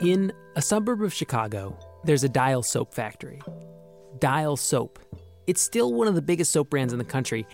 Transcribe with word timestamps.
In 0.00 0.32
a 0.54 0.62
suburb 0.62 1.02
of 1.02 1.12
Chicago, 1.12 1.76
there's 2.04 2.22
a 2.22 2.28
Dial 2.28 2.62
soap 2.62 2.94
factory. 2.94 3.40
Dial 4.20 4.56
Soap. 4.56 5.00
It's 5.48 5.60
still 5.60 5.92
one 5.92 6.06
of 6.06 6.14
the 6.14 6.22
biggest 6.22 6.52
soap 6.52 6.70
brands 6.70 6.92
in 6.92 7.00
the 7.00 7.04
country. 7.04 7.44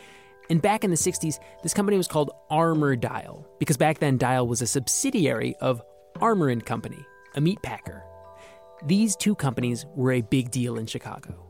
And 0.50 0.60
back 0.60 0.84
in 0.84 0.90
the 0.90 0.96
60s, 0.96 1.38
this 1.62 1.72
company 1.72 1.96
was 1.96 2.06
called 2.06 2.32
Armour 2.50 2.96
Dial 2.96 3.48
because 3.58 3.78
back 3.78 3.98
then 3.98 4.18
Dial 4.18 4.46
was 4.46 4.60
a 4.60 4.66
subsidiary 4.66 5.56
of 5.62 5.80
Armour 6.20 6.50
and 6.50 6.64
Company, 6.64 7.02
a 7.34 7.40
meat 7.40 7.62
packer. 7.62 8.02
These 8.84 9.16
two 9.16 9.34
companies 9.34 9.86
were 9.96 10.12
a 10.12 10.20
big 10.20 10.50
deal 10.50 10.76
in 10.76 10.84
Chicago. 10.84 11.46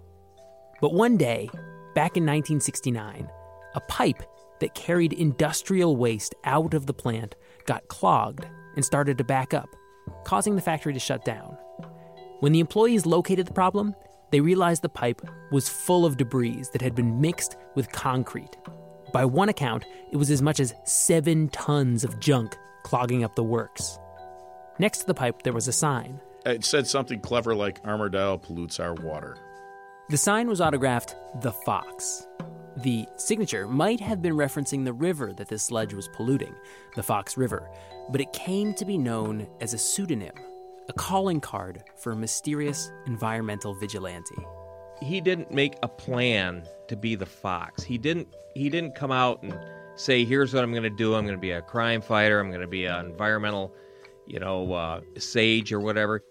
But 0.81 0.95
one 0.95 1.17
day, 1.17 1.49
back 1.97 2.17
in 2.17 2.23
1969, 2.23 3.29
a 3.75 3.81
pipe 3.81 4.23
that 4.61 4.77
carried 4.77 5.13
industrial 5.13 5.97
waste 5.97 6.37
out 6.45 6.73
of 6.73 6.87
the 6.87 6.95
plant 6.95 7.35
got 7.67 7.89
clogged 7.89 8.47
and 8.77 8.85
started 8.85 9.19
to 9.19 9.25
back 9.25 9.55
up, 9.55 9.69
causing 10.25 10.57
the 10.57 10.63
factory 10.63 10.93
to 10.93 10.99
shut 11.01 11.25
down. 11.25 11.57
When 12.41 12.53
the 12.53 12.61
employees 12.61 13.07
located 13.07 13.47
the 13.47 13.53
problem, 13.53 13.95
they 14.31 14.41
realized 14.41 14.83
the 14.83 14.89
pipe 14.89 15.23
was 15.53 15.69
full 15.69 16.05
of 16.05 16.17
debris 16.17 16.65
that 16.73 16.83
had 16.83 16.95
been 16.95 17.21
mixed 17.21 17.57
with 17.75 17.93
concrete. 17.93 18.57
By 19.13 19.25
one 19.25 19.49
account, 19.49 19.85
it 20.11 20.17
was 20.17 20.31
as 20.31 20.43
much 20.43 20.59
as 20.59 20.75
seven 20.85 21.49
tons 21.51 22.03
of 22.03 22.19
junk 22.19 22.57
clogging 22.83 23.23
up 23.23 23.37
the 23.37 23.45
works. 23.45 23.99
Next 24.79 24.99
to 24.99 25.07
the 25.07 25.15
pipe, 25.15 25.43
there 25.43 25.53
was 25.53 25.69
a 25.69 25.73
sign. 25.73 26.21
It 26.45 26.65
said 26.65 26.87
something 26.87 27.21
clever 27.21 27.55
like 27.55 27.81
Armour 27.85 28.11
pollutes 28.39 28.81
our 28.81 28.95
water. 28.95 29.39
The 30.11 30.19
sign 30.19 30.49
was 30.49 30.61
autographed 30.61 31.15
The 31.41 31.53
Fox. 31.53 32.27
The 32.79 33.07
signature 33.17 33.69
might 33.69 34.01
have 34.01 34.21
been 34.21 34.35
referencing 34.35 34.85
the 34.85 34.93
river 34.93 35.33
that 35.35 35.49
this 35.49 35.63
sludge 35.63 35.95
was 35.95 36.09
polluting, 36.09 36.55
the 36.97 37.03
Fox 37.05 37.37
River, 37.37 37.71
but 38.11 38.21
it 38.21 38.33
came 38.33 38.75
to 38.75 38.85
be 38.85 38.99
known 38.99 39.47
as 39.61 39.75
a 39.75 39.79
pseudonym, 39.79 40.35
a 40.89 40.93
calling 40.93 41.41
card 41.41 41.85
for 41.97 42.13
a 42.13 42.17
mysterious 42.17 42.91
environmental 43.07 43.75
vigilante. 43.75 44.45
He 45.01 45.21
didn't 45.21 45.53
make 45.53 45.75
a 45.83 45.89
plan 45.89 46.65
to 46.89 46.97
be 46.97 47.15
the 47.15 47.27
fox. 47.27 47.83
He 47.85 47.97
didn't 47.97 48.29
he 48.55 48.69
didn't 48.69 48.95
come 48.95 49.13
out 49.13 49.43
and 49.43 49.57
say 49.97 50.25
here's 50.25 50.53
what 50.53 50.65
I'm 50.65 50.73
going 50.73 50.85
to 50.85 50.91
do. 50.91 51.15
I'm 51.15 51.25
going 51.25 51.37
to 51.37 51.41
be 51.41 51.53
a 51.53 51.63
crime 51.63 52.01
fighter. 52.01 52.41
I'm 52.41 52.49
going 52.49 52.61
to 52.61 52.67
be 52.67 52.87
an 52.87 53.07
environmental, 53.07 53.73
you 54.27 54.41
know, 54.41 54.73
uh, 54.73 55.01
sage 55.19 55.73
or 55.73 55.81
whatever. 55.81 56.23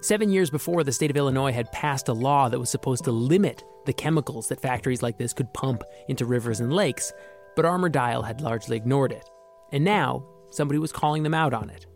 Seven 0.00 0.30
years 0.30 0.48
before, 0.48 0.84
the 0.84 0.92
state 0.92 1.10
of 1.10 1.16
Illinois 1.16 1.50
had 1.50 1.72
passed 1.72 2.08
a 2.08 2.12
law 2.12 2.48
that 2.48 2.58
was 2.58 2.70
supposed 2.70 3.02
to 3.04 3.10
limit 3.10 3.64
the 3.84 3.92
chemicals 3.92 4.48
that 4.48 4.60
factories 4.60 5.02
like 5.02 5.18
this 5.18 5.32
could 5.32 5.52
pump 5.52 5.82
into 6.06 6.24
rivers 6.24 6.60
and 6.60 6.72
lakes, 6.72 7.12
but 7.56 7.64
Armour 7.64 7.88
Dial 7.88 8.22
had 8.22 8.40
largely 8.40 8.76
ignored 8.76 9.10
it. 9.10 9.28
And 9.72 9.84
now, 9.84 10.24
somebody 10.50 10.78
was 10.78 10.92
calling 10.92 11.24
them 11.24 11.34
out 11.34 11.52
on 11.52 11.68
it. 11.68 11.86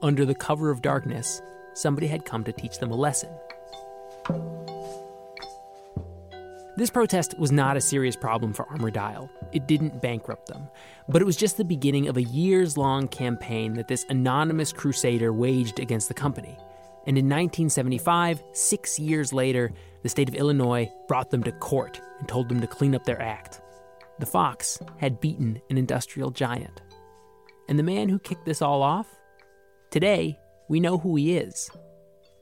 Under 0.00 0.24
the 0.24 0.34
cover 0.34 0.70
of 0.70 0.80
darkness, 0.80 1.42
somebody 1.74 2.06
had 2.06 2.24
come 2.24 2.42
to 2.44 2.52
teach 2.52 2.78
them 2.78 2.90
a 2.90 2.96
lesson. 2.96 3.28
This 6.78 6.88
protest 6.88 7.38
was 7.38 7.52
not 7.52 7.76
a 7.76 7.82
serious 7.82 8.16
problem 8.16 8.54
for 8.54 8.66
Armour 8.70 8.90
Dial. 8.90 9.28
It 9.52 9.68
didn't 9.68 10.00
bankrupt 10.00 10.46
them. 10.46 10.68
But 11.06 11.20
it 11.20 11.26
was 11.26 11.36
just 11.36 11.58
the 11.58 11.64
beginning 11.64 12.08
of 12.08 12.16
a 12.16 12.22
years 12.22 12.78
long 12.78 13.08
campaign 13.08 13.74
that 13.74 13.88
this 13.88 14.06
anonymous 14.08 14.72
crusader 14.72 15.34
waged 15.34 15.80
against 15.80 16.08
the 16.08 16.14
company. 16.14 16.56
And 17.06 17.18
in 17.18 17.24
1975, 17.24 18.42
six 18.52 18.98
years 18.98 19.32
later, 19.32 19.72
the 20.02 20.08
state 20.08 20.28
of 20.28 20.34
Illinois 20.34 20.90
brought 21.08 21.30
them 21.30 21.42
to 21.42 21.52
court 21.52 22.00
and 22.20 22.28
told 22.28 22.48
them 22.48 22.60
to 22.60 22.66
clean 22.66 22.94
up 22.94 23.04
their 23.04 23.20
act. 23.20 23.60
The 24.20 24.26
fox 24.26 24.78
had 24.98 25.20
beaten 25.20 25.60
an 25.68 25.78
industrial 25.78 26.30
giant. 26.30 26.80
And 27.68 27.78
the 27.78 27.82
man 27.82 28.08
who 28.08 28.18
kicked 28.18 28.44
this 28.44 28.62
all 28.62 28.82
off? 28.82 29.08
Today, 29.90 30.38
we 30.68 30.78
know 30.78 30.98
who 30.98 31.16
he 31.16 31.36
is. 31.36 31.70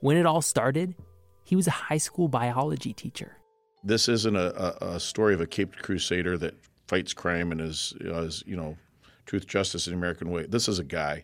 When 0.01 0.17
it 0.17 0.25
all 0.25 0.41
started, 0.41 0.95
he 1.43 1.55
was 1.55 1.67
a 1.67 1.71
high 1.71 1.97
school 1.97 2.27
biology 2.27 2.93
teacher. 2.93 3.37
This 3.83 4.07
isn't 4.07 4.35
a, 4.35 4.93
a, 4.93 4.99
story 4.99 5.33
of 5.33 5.41
a 5.41 5.47
caped 5.47 5.81
crusader 5.81 6.37
that 6.37 6.53
fights 6.87 7.13
crime 7.13 7.51
and 7.51 7.59
is, 7.59 7.95
is, 7.99 8.43
you 8.45 8.55
know, 8.55 8.77
truth, 9.25 9.47
justice, 9.47 9.87
and 9.87 9.93
the 9.93 9.97
American 9.97 10.29
way. 10.29 10.45
This 10.47 10.67
is 10.67 10.77
a 10.77 10.83
guy 10.83 11.23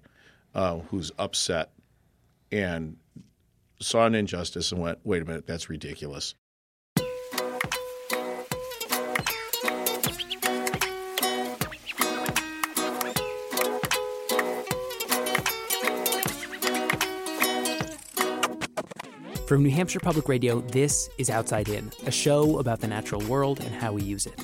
uh, 0.56 0.80
who's 0.80 1.12
upset 1.20 1.72
and 2.52 2.97
saw 3.80 4.06
an 4.06 4.16
injustice 4.16 4.72
and 4.72 4.81
went, 4.81 5.00
wait 5.03 5.22
a 5.22 5.25
minute, 5.25 5.47
that's 5.47 5.69
ridiculous. 5.69 6.35
From 19.47 19.64
New 19.64 19.72
Hampshire 19.72 20.02
Public 20.02 20.28
Radio, 20.28 20.59
this 20.59 21.09
is 21.18 21.29
Outside 21.29 21.69
In, 21.69 21.90
a 22.06 22.12
show 22.12 22.59
about 22.59 22.81
the 22.81 22.88
natural 22.88 23.22
world 23.28 23.62
and 23.62 23.74
how 23.74 23.94
we 23.94 24.03
use 24.03 24.25
it. 24.25 24.38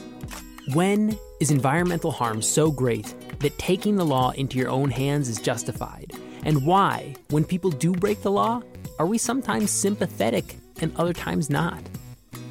When 0.73 1.19
is 1.41 1.51
environmental 1.51 2.09
harm 2.09 2.41
so 2.41 2.71
great 2.71 3.13
that 3.39 3.59
taking 3.59 3.97
the 3.97 4.05
law 4.05 4.31
into 4.31 4.57
your 4.57 4.69
own 4.69 4.89
hands 4.89 5.27
is 5.27 5.41
justified? 5.41 6.12
And 6.45 6.65
why, 6.65 7.15
when 7.29 7.45
people 7.45 7.71
do 7.71 7.93
break 7.93 8.21
the 8.21 8.31
law, 8.31 8.61
are 8.99 9.05
we 9.05 9.17
sometimes 9.17 9.71
sympathetic 9.71 10.57
and 10.81 10.95
other 10.97 11.13
times 11.13 11.49
not? 11.49 11.81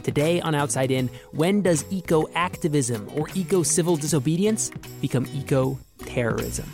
Today 0.03 0.41
on 0.41 0.55
Outside 0.55 0.91
In, 0.91 1.09
when 1.33 1.63
does 1.63 1.85
eco 1.91 2.27
activism 2.35 3.09
or 3.15 3.29
eco 3.35 3.63
civil 3.63 3.97
disobedience 3.97 4.71
become 5.01 5.27
eco 5.33 5.79
terrorism? 6.07 6.69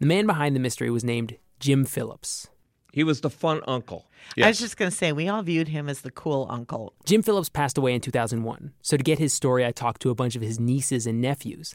The 0.00 0.08
man 0.08 0.26
behind 0.26 0.54
the 0.54 0.60
mystery 0.60 0.90
was 0.90 1.02
named 1.02 1.36
Jim 1.60 1.86
Phillips. 1.86 2.48
He 2.94 3.02
was 3.02 3.22
the 3.22 3.30
fun 3.30 3.60
uncle. 3.66 4.06
I 4.40 4.46
was 4.46 4.60
just 4.60 4.76
going 4.76 4.88
to 4.88 4.96
say, 4.96 5.10
we 5.10 5.28
all 5.28 5.42
viewed 5.42 5.66
him 5.66 5.88
as 5.88 6.02
the 6.02 6.12
cool 6.12 6.46
uncle. 6.48 6.94
Jim 7.04 7.22
Phillips 7.22 7.48
passed 7.48 7.76
away 7.76 7.92
in 7.92 8.00
2001. 8.00 8.72
So, 8.82 8.96
to 8.96 9.02
get 9.02 9.18
his 9.18 9.32
story, 9.32 9.66
I 9.66 9.72
talked 9.72 10.00
to 10.02 10.10
a 10.10 10.14
bunch 10.14 10.36
of 10.36 10.42
his 10.42 10.60
nieces 10.60 11.04
and 11.04 11.20
nephews. 11.20 11.74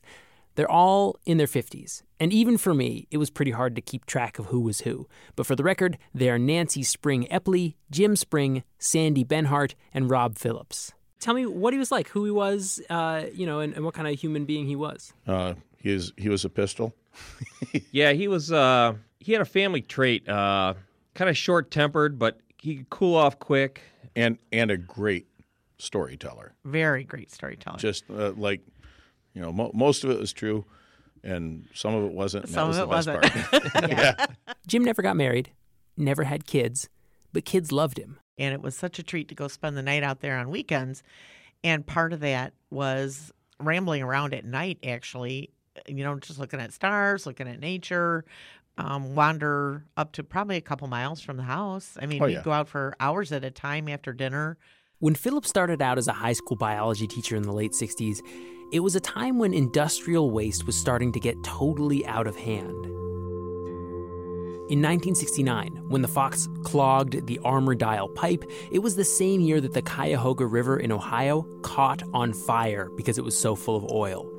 They're 0.56 0.72
all 0.72 1.18
in 1.26 1.36
their 1.38 1.46
50s. 1.46 2.04
And 2.22 2.32
even 2.32 2.58
for 2.58 2.74
me, 2.74 3.06
it 3.12 3.18
was 3.18 3.30
pretty 3.30 3.52
hard 3.52 3.76
to 3.76 3.82
keep 3.82 4.06
track 4.06 4.40
of 4.40 4.46
who 4.46 4.62
was 4.62 4.82
who. 4.82 5.10
But 5.36 5.46
for 5.46 5.58
the 5.58 5.64
record, 5.64 5.98
they 6.14 6.30
are 6.30 6.40
Nancy 6.40 6.84
Spring 6.84 7.28
Epley, 7.30 7.76
Jim 7.92 8.16
Spring, 8.16 8.64
Sandy 8.78 9.26
Benhart, 9.26 9.76
and 9.94 10.10
Rob 10.10 10.38
Phillips. 10.38 10.94
Tell 11.20 11.34
me 11.34 11.46
what 11.46 11.74
he 11.74 11.80
was 11.80 11.92
like, 11.92 12.08
who 12.08 12.24
he 12.24 12.32
was, 12.32 12.82
uh, 12.90 13.26
you 13.34 13.46
know, 13.46 13.60
and, 13.60 13.74
and 13.74 13.84
what 13.84 13.94
kind 13.94 14.08
of 14.08 14.18
human 14.18 14.46
being 14.46 14.68
he 14.68 14.78
was. 14.78 15.12
Uh, 15.28 15.56
he, 15.80 15.92
is, 15.92 16.14
he 16.16 16.30
was 16.30 16.46
a 16.46 16.50
pistol. 16.50 16.96
Yeah, 17.92 18.14
he 18.14 18.30
was. 18.30 18.54
Uh, 18.54 18.94
he 19.20 19.34
had 19.34 19.42
a 19.42 19.46
family 19.46 19.82
trait. 19.82 20.28
Uh, 20.28 20.76
kind 21.20 21.30
of 21.30 21.36
short 21.38 21.70
tempered, 21.70 22.18
but 22.18 22.40
he 22.62 22.78
could 22.78 22.90
cool 22.90 23.16
off 23.16 23.38
quick. 23.40 23.82
and 24.16 24.38
and 24.54 24.72
a 24.72 24.78
great 24.78 25.28
storyteller. 25.78 26.54
Very 26.66 27.04
great 27.04 27.32
storyteller. 27.32 27.78
Just 27.78 28.06
uh, 28.10 28.32
like 28.38 28.62
you 29.34 29.42
know, 29.42 29.52
mo- 29.52 29.72
most 29.74 30.04
of 30.04 30.10
it 30.12 30.18
was 30.20 30.32
true, 30.34 30.66
and 31.24 31.68
some 31.74 31.94
of 31.94 32.04
it 32.06 32.12
wasn't. 32.14 32.46
And 32.46 32.54
Some 32.54 32.72
that 32.72 32.84
of 32.84 32.90
was 32.90 33.08
it 33.08 33.12
the 33.14 33.20
best 33.20 33.52
wasn't. 33.52 33.74
part. 33.76 33.90
yeah. 33.92 34.26
Jim 34.68 34.84
never 34.84 35.02
got 35.02 35.16
married, 35.16 35.52
never 35.98 36.24
had 36.24 36.46
kids, 36.46 36.90
but 37.34 37.46
kids 37.46 37.72
loved 37.72 37.98
him. 37.98 38.20
And 38.38 38.54
it 38.54 38.62
was 38.62 38.76
such 38.76 39.00
a 39.00 39.04
treat 39.04 39.28
to 39.28 39.36
go 39.36 39.48
spend 39.50 39.76
the 39.78 39.82
night 39.84 40.02
out 40.02 40.22
there 40.22 40.38
on 40.38 40.50
weekends. 40.50 41.04
And 41.64 41.86
part 41.86 42.14
of 42.14 42.22
that 42.22 42.54
was 42.70 43.34
rambling 43.60 44.02
around 44.02 44.34
at 44.34 44.46
night, 44.46 44.78
actually, 44.86 45.50
you 45.88 46.04
know, 46.06 46.18
just 46.20 46.40
looking 46.40 46.62
at 46.62 46.72
stars, 46.72 47.26
looking 47.26 47.50
at 47.50 47.60
nature, 47.60 48.24
um, 48.80 49.14
wander 49.16 49.86
up 49.98 50.14
to 50.14 50.24
probably 50.24 50.56
a 50.58 50.62
couple 50.62 50.88
miles 50.88 51.22
from 51.22 51.38
the 51.38 51.44
house. 51.44 51.98
I 52.02 52.06
mean, 52.06 52.22
Oh, 52.22 52.26
we'd 52.28 52.34
yeah. 52.34 52.42
go 52.44 52.52
out 52.52 52.68
for 52.68 52.96
hours 53.00 53.32
at 53.32 53.44
a 53.44 53.52
time 53.52 53.88
after 53.90 54.14
dinner. 54.14 54.58
When 55.00 55.16
Phillips 55.16 55.50
started 55.50 55.82
out 55.82 55.98
as 55.98 56.08
a 56.08 56.14
high 56.14 56.34
school 56.34 56.58
biology 56.58 57.08
teacher 57.08 57.36
in 57.36 57.44
the 57.44 57.54
late 57.54 57.72
60s, 57.72 58.20
it 58.72 58.80
was 58.82 58.96
a 58.96 59.00
time 59.00 59.38
when 59.38 59.54
industrial 59.54 60.32
waste 60.32 60.66
was 60.66 60.76
starting 60.78 61.12
to 61.14 61.20
get 61.20 61.36
totally 61.44 62.06
out 62.06 62.28
of 62.28 62.36
hand. 62.36 62.86
In 64.70 64.84
1969, 64.84 65.90
when 65.90 66.04
the 66.04 66.08
Fox 66.08 66.48
clogged 66.64 67.26
the 67.26 67.40
Armour 67.40 67.74
Dial 67.74 68.08
pipe, 68.08 68.44
it 68.72 68.80
was 68.80 68.96
the 68.96 69.04
same 69.04 69.42
year 69.42 69.60
that 69.60 69.74
the 69.74 69.82
Cuyahoga 69.82 70.46
River 70.46 70.78
in 70.80 70.92
Ohio 70.92 71.42
caught 71.64 72.04
on 72.14 72.34
fire 72.34 72.90
because 72.96 73.18
it 73.18 73.24
was 73.24 73.36
so 73.36 73.56
full 73.56 73.76
of 73.76 73.92
oil. 73.92 74.30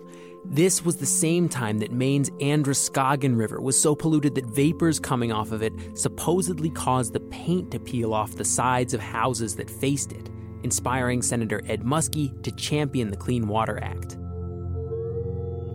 This 0.52 0.84
was 0.84 0.96
the 0.96 1.06
same 1.06 1.48
time 1.48 1.78
that 1.78 1.92
Maine's 1.92 2.28
Androscoggin 2.40 3.36
River 3.36 3.60
was 3.60 3.80
so 3.80 3.94
polluted 3.94 4.34
that 4.34 4.46
vapors 4.46 4.98
coming 4.98 5.30
off 5.30 5.52
of 5.52 5.62
it 5.62 5.72
supposedly 5.96 6.70
caused 6.70 7.12
the 7.12 7.20
paint 7.20 7.70
to 7.70 7.78
peel 7.78 8.12
off 8.12 8.34
the 8.34 8.44
sides 8.44 8.92
of 8.92 9.00
houses 9.00 9.54
that 9.54 9.70
faced 9.70 10.10
it, 10.10 10.28
inspiring 10.64 11.22
Senator 11.22 11.62
Ed 11.66 11.82
Muskie 11.82 12.42
to 12.42 12.50
champion 12.50 13.12
the 13.12 13.16
Clean 13.16 13.46
Water 13.46 13.78
Act. 13.80 14.18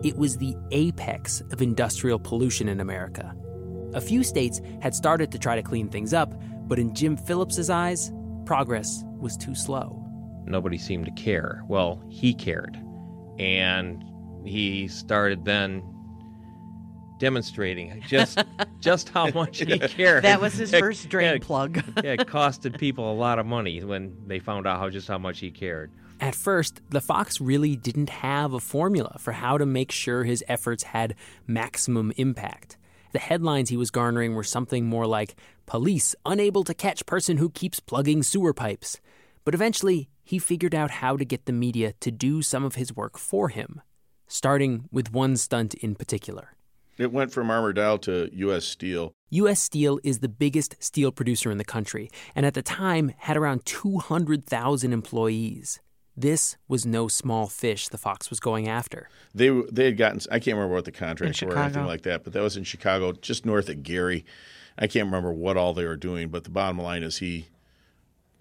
It 0.03 0.17
was 0.17 0.35
the 0.35 0.53
apex 0.71 1.39
of 1.51 1.61
industrial 1.61 2.19
pollution 2.19 2.67
in 2.67 2.81
America. 2.81 3.33
A 3.93 4.01
few 4.01 4.25
states 4.25 4.59
had 4.81 4.93
started 4.93 5.31
to 5.31 5.39
try 5.39 5.55
to 5.55 5.63
clean 5.63 5.87
things 5.87 6.13
up, 6.13 6.33
but 6.67 6.79
in 6.79 6.93
Jim 6.93 7.15
Phillips's 7.15 7.69
eyes, 7.69 8.11
progress 8.45 9.05
was 9.21 9.37
too 9.37 9.55
slow. 9.55 10.05
nobody 10.43 10.77
seemed 10.77 11.05
to 11.05 11.11
care. 11.11 11.63
Well, 11.69 12.03
he 12.09 12.33
cared. 12.33 12.77
And 13.39 14.03
he 14.45 14.87
started 14.87 15.43
then 15.45 15.83
demonstrating 17.17 18.03
just 18.07 18.43
just 18.79 19.09
how 19.09 19.29
much 19.31 19.59
he 19.59 19.79
cared. 19.79 20.23
That 20.23 20.41
was 20.41 20.53
his 20.53 20.71
first 20.71 21.09
drain 21.09 21.35
it- 21.35 21.41
plug. 21.41 21.77
yeah, 22.03 22.11
it 22.13 22.19
costed 22.27 22.77
people 22.79 23.11
a 23.11 23.15
lot 23.15 23.39
of 23.39 23.45
money 23.45 23.83
when 23.83 24.15
they 24.27 24.39
found 24.39 24.67
out 24.67 24.79
how 24.79 24.89
just 24.89 25.07
how 25.07 25.17
much 25.17 25.39
he 25.39 25.51
cared. 25.51 25.91
At 26.21 26.35
first, 26.35 26.79
the 26.89 27.01
Fox 27.01 27.41
really 27.41 27.75
didn't 27.75 28.09
have 28.09 28.53
a 28.53 28.59
formula 28.59 29.17
for 29.19 29.33
how 29.33 29.57
to 29.57 29.65
make 29.65 29.91
sure 29.91 30.23
his 30.23 30.43
efforts 30.47 30.83
had 30.83 31.13
maximum 31.45 32.13
impact. 32.15 32.77
The 33.11 33.19
headlines 33.19 33.69
he 33.69 33.75
was 33.77 33.91
garnering 33.91 34.33
were 34.33 34.43
something 34.43 34.85
more 34.85 35.07
like 35.07 35.35
Police 35.65 36.15
unable 36.25 36.63
to 36.65 36.73
catch 36.73 37.05
person 37.05 37.37
who 37.37 37.49
keeps 37.49 37.79
plugging 37.79 38.23
sewer 38.23 38.53
pipes. 38.53 38.99
But 39.43 39.53
eventually, 39.53 40.09
he 40.23 40.39
figured 40.39 40.73
out 40.75 40.89
how 40.91 41.17
to 41.17 41.25
get 41.25 41.45
the 41.45 41.51
media 41.53 41.93
to 41.99 42.11
do 42.11 42.41
some 42.41 42.63
of 42.63 42.75
his 42.75 42.95
work 42.95 43.17
for 43.17 43.49
him, 43.49 43.81
starting 44.27 44.87
with 44.91 45.13
one 45.13 45.37
stunt 45.37 45.73
in 45.75 45.95
particular. 45.95 46.55
It 46.97 47.11
went 47.11 47.31
from 47.31 47.51
Armour 47.51 47.73
Dial 47.73 47.97
to 47.99 48.29
U.S. 48.31 48.63
Steel. 48.65 49.13
U.S. 49.29 49.59
Steel 49.59 49.99
is 50.03 50.19
the 50.19 50.29
biggest 50.29 50.81
steel 50.81 51.11
producer 51.11 51.51
in 51.51 51.57
the 51.57 51.65
country, 51.65 52.09
and 52.33 52.45
at 52.45 52.53
the 52.53 52.61
time 52.61 53.13
had 53.17 53.35
around 53.35 53.65
200,000 53.65 54.93
employees. 54.93 55.81
This 56.17 56.55
was 56.69 56.85
no 56.85 57.09
small 57.09 57.47
fish 57.47 57.89
the 57.89 57.97
Fox 57.97 58.29
was 58.29 58.39
going 58.39 58.69
after. 58.69 59.09
They 59.33 59.49
they 59.69 59.85
had 59.85 59.97
gotten 59.97 60.21
I 60.31 60.39
can't 60.39 60.55
remember 60.55 60.75
what 60.75 60.85
the 60.85 60.93
contracts 60.93 61.41
were 61.41 61.49
or 61.49 61.57
anything 61.57 61.85
like 61.85 62.03
that, 62.03 62.23
but 62.23 62.31
that 62.31 62.41
was 62.41 62.55
in 62.55 62.63
Chicago, 62.63 63.11
just 63.11 63.45
north 63.45 63.67
of 63.67 63.83
Gary. 63.83 64.25
I 64.77 64.87
can't 64.87 65.05
remember 65.05 65.33
what 65.33 65.57
all 65.57 65.73
they 65.73 65.85
were 65.85 65.97
doing, 65.97 66.29
but 66.29 66.45
the 66.45 66.49
bottom 66.49 66.79
line 66.79 67.03
is 67.03 67.17
he, 67.17 67.47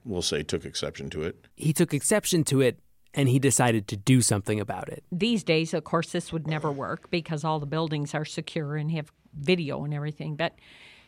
we'll 0.04 0.22
say, 0.22 0.42
took 0.44 0.64
exception 0.64 1.10
to 1.10 1.22
it. 1.22 1.46
He 1.56 1.72
took 1.72 1.92
exception 1.92 2.44
to 2.44 2.60
it, 2.60 2.78
and 3.14 3.28
he 3.28 3.38
decided 3.38 3.86
to 3.88 3.96
do 3.96 4.20
something 4.20 4.58
about 4.60 4.88
it. 4.88 5.04
These 5.12 5.44
days, 5.44 5.72
of 5.74 5.84
course, 5.84 6.10
this 6.12 6.32
would 6.32 6.46
never 6.46 6.70
work 6.72 7.10
because 7.10 7.44
all 7.44 7.60
the 7.60 7.66
buildings 7.66 8.14
are 8.14 8.24
secure 8.24 8.76
and 8.76 8.90
have 8.92 9.12
video 9.38 9.84
and 9.84 9.94
everything. 9.94 10.36
But 10.36 10.54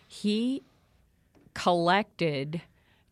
he 0.06 0.62
collected 1.54 2.62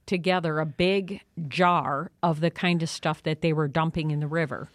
together 0.07 0.61
a 0.61 0.67
big 0.67 1.23
jar 1.49 2.11
of 2.23 2.41
the 2.41 2.51
kind 2.51 2.83
of 2.83 2.89
stuff 2.91 3.23
that 3.23 3.41
they 3.41 3.53
were 3.53 3.69
dumping 3.69 4.11
in 4.11 4.21
the 4.21 4.27
river. 4.27 4.69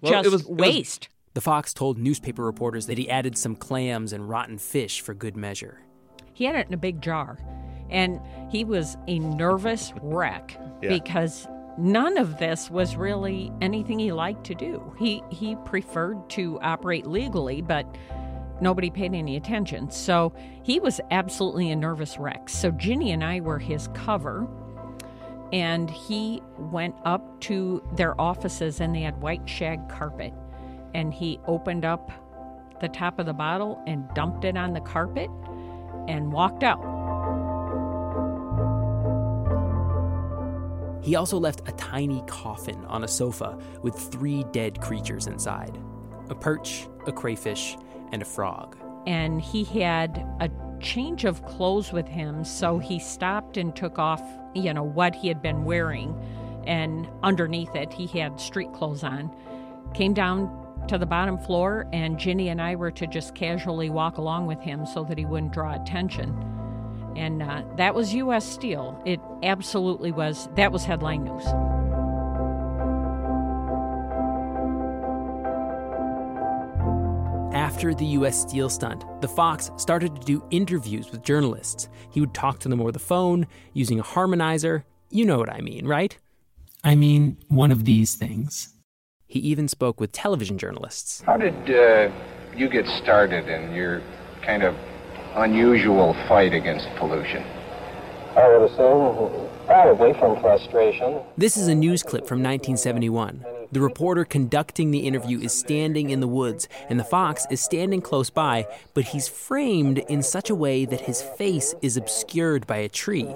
Well, 0.00 0.12
it 0.12 0.22
Just 0.24 0.30
was- 0.32 0.42
it 0.42 0.48
was- 0.50 0.58
waste. 0.58 1.08
The 1.34 1.40
Fox 1.40 1.72
told 1.72 1.98
newspaper 1.98 2.42
reporters 2.42 2.86
that 2.86 2.98
he 2.98 3.08
added 3.10 3.36
some 3.38 3.54
clams 3.56 4.12
and 4.12 4.28
rotten 4.28 4.58
fish 4.58 5.00
for 5.00 5.14
good 5.14 5.36
measure. 5.36 5.80
He 6.32 6.44
had 6.44 6.56
it 6.56 6.66
in 6.68 6.74
a 6.74 6.78
big 6.78 7.00
jar. 7.00 7.38
And 7.88 8.20
he 8.50 8.64
was 8.64 8.96
a 9.06 9.18
nervous 9.20 9.92
wreck 10.02 10.58
Yeah. 10.82 10.88
because 10.88 11.46
none 11.78 12.16
of 12.16 12.38
this 12.38 12.70
was 12.70 12.96
really 12.96 13.52
anything 13.60 13.98
he 13.98 14.12
liked 14.12 14.44
to 14.44 14.54
do. 14.54 14.94
He 14.98 15.22
he 15.30 15.56
preferred 15.64 16.28
to 16.30 16.58
operate 16.60 17.06
legally, 17.06 17.62
but 17.62 17.86
nobody 18.60 18.90
paid 18.90 19.14
any 19.14 19.36
attention. 19.36 19.90
So 19.90 20.32
he 20.62 20.80
was 20.80 21.00
absolutely 21.10 21.70
a 21.70 21.76
nervous 21.76 22.18
wreck. 22.18 22.48
So 22.48 22.70
Ginny 22.70 23.12
and 23.12 23.22
I 23.22 23.40
were 23.40 23.58
his 23.58 23.88
cover. 23.94 24.46
And 25.52 25.88
he 25.88 26.42
went 26.58 26.96
up 27.04 27.40
to 27.42 27.80
their 27.94 28.20
offices 28.20 28.80
and 28.80 28.92
they 28.94 29.02
had 29.02 29.20
white 29.20 29.48
shag 29.48 29.88
carpet. 29.88 30.32
And 30.92 31.14
he 31.14 31.38
opened 31.46 31.84
up 31.84 32.10
the 32.80 32.88
top 32.88 33.20
of 33.20 33.26
the 33.26 33.32
bottle 33.32 33.80
and 33.86 34.08
dumped 34.14 34.44
it 34.44 34.56
on 34.56 34.72
the 34.72 34.80
carpet 34.80 35.30
and 36.08 36.32
walked 36.32 36.64
out. 36.64 37.05
He 41.02 41.16
also 41.16 41.38
left 41.38 41.68
a 41.68 41.72
tiny 41.72 42.22
coffin 42.26 42.84
on 42.86 43.04
a 43.04 43.08
sofa 43.08 43.58
with 43.82 43.94
three 43.94 44.44
dead 44.52 44.80
creatures 44.80 45.26
inside 45.26 45.78
a 46.28 46.34
perch, 46.34 46.88
a 47.06 47.12
crayfish, 47.12 47.76
and 48.12 48.20
a 48.20 48.24
frog. 48.24 48.76
And 49.06 49.40
he 49.40 49.62
had 49.62 50.18
a 50.40 50.50
change 50.80 51.24
of 51.24 51.44
clothes 51.44 51.92
with 51.92 52.08
him, 52.08 52.44
so 52.44 52.78
he 52.78 52.98
stopped 52.98 53.56
and 53.56 53.74
took 53.74 53.98
off, 53.98 54.22
you 54.54 54.74
know, 54.74 54.82
what 54.82 55.14
he 55.14 55.28
had 55.28 55.40
been 55.40 55.64
wearing. 55.64 56.14
And 56.66 57.08
underneath 57.22 57.74
it, 57.76 57.92
he 57.92 58.06
had 58.06 58.40
street 58.40 58.72
clothes 58.72 59.04
on. 59.04 59.30
Came 59.94 60.14
down 60.14 60.50
to 60.88 60.98
the 60.98 61.06
bottom 61.06 61.38
floor, 61.38 61.86
and 61.92 62.18
Ginny 62.18 62.48
and 62.48 62.60
I 62.60 62.74
were 62.74 62.90
to 62.90 63.06
just 63.06 63.34
casually 63.34 63.90
walk 63.90 64.18
along 64.18 64.46
with 64.46 64.60
him 64.60 64.84
so 64.84 65.04
that 65.04 65.18
he 65.18 65.24
wouldn't 65.24 65.52
draw 65.52 65.80
attention. 65.80 66.55
And 67.16 67.42
uh, 67.42 67.62
that 67.76 67.94
was 67.94 68.14
U.S. 68.14 68.46
Steel. 68.46 69.00
It 69.06 69.20
absolutely 69.42 70.12
was. 70.12 70.48
That 70.56 70.70
was 70.70 70.84
headline 70.84 71.24
news. 71.24 71.46
After 77.54 77.94
the 77.94 78.04
US 78.06 78.40
Steel 78.40 78.68
stunt, 78.68 79.04
the 79.22 79.28
Fox 79.28 79.70
started 79.76 80.14
to 80.14 80.20
do 80.26 80.44
interviews 80.50 81.10
with 81.10 81.22
journalists. 81.22 81.88
He 82.10 82.20
would 82.20 82.34
talk 82.34 82.58
to 82.60 82.68
them 82.68 82.80
over 82.80 82.92
the 82.92 82.98
phone 82.98 83.46
using 83.72 83.98
a 83.98 84.02
harmonizer. 84.02 84.84
You 85.10 85.24
know 85.24 85.38
what 85.38 85.50
I 85.50 85.60
mean, 85.60 85.86
right? 85.86 86.16
I 86.84 86.94
mean, 86.94 87.38
one 87.48 87.72
of 87.72 87.84
these 87.84 88.14
things. 88.14 88.74
He 89.26 89.40
even 89.40 89.68
spoke 89.68 90.00
with 90.00 90.12
television 90.12 90.58
journalists. 90.58 91.22
How 91.22 91.36
did 91.36 91.54
uh, 91.70 92.12
you 92.54 92.68
get 92.68 92.86
started 92.86 93.48
in 93.48 93.74
your 93.74 94.02
kind 94.42 94.62
of 94.62 94.76
unusual 95.36 96.14
fight 96.28 96.54
against 96.54 96.88
pollution? 96.96 97.44
I 98.36 98.48
would 98.48 98.70
assume 98.70 99.48
probably 99.66 100.12
from 100.14 100.40
frustration. 100.40 101.20
This 101.36 101.56
is 101.56 101.68
a 101.68 101.74
news 101.74 102.02
clip 102.02 102.26
from 102.26 102.38
1971. 102.38 103.44
The 103.72 103.80
reporter 103.80 104.24
conducting 104.24 104.90
the 104.90 105.00
interview 105.00 105.40
is 105.40 105.52
standing 105.52 106.10
in 106.10 106.20
the 106.20 106.28
woods, 106.28 106.68
and 106.88 106.98
the 106.98 107.04
fox 107.04 107.46
is 107.50 107.60
standing 107.60 108.00
close 108.00 108.30
by, 108.30 108.66
but 108.94 109.04
he's 109.04 109.28
framed 109.28 109.98
in 109.98 110.22
such 110.22 110.50
a 110.50 110.54
way 110.54 110.84
that 110.84 111.00
his 111.02 111.22
face 111.22 111.74
is 111.82 111.96
obscured 111.96 112.66
by 112.66 112.76
a 112.76 112.88
tree. 112.88 113.34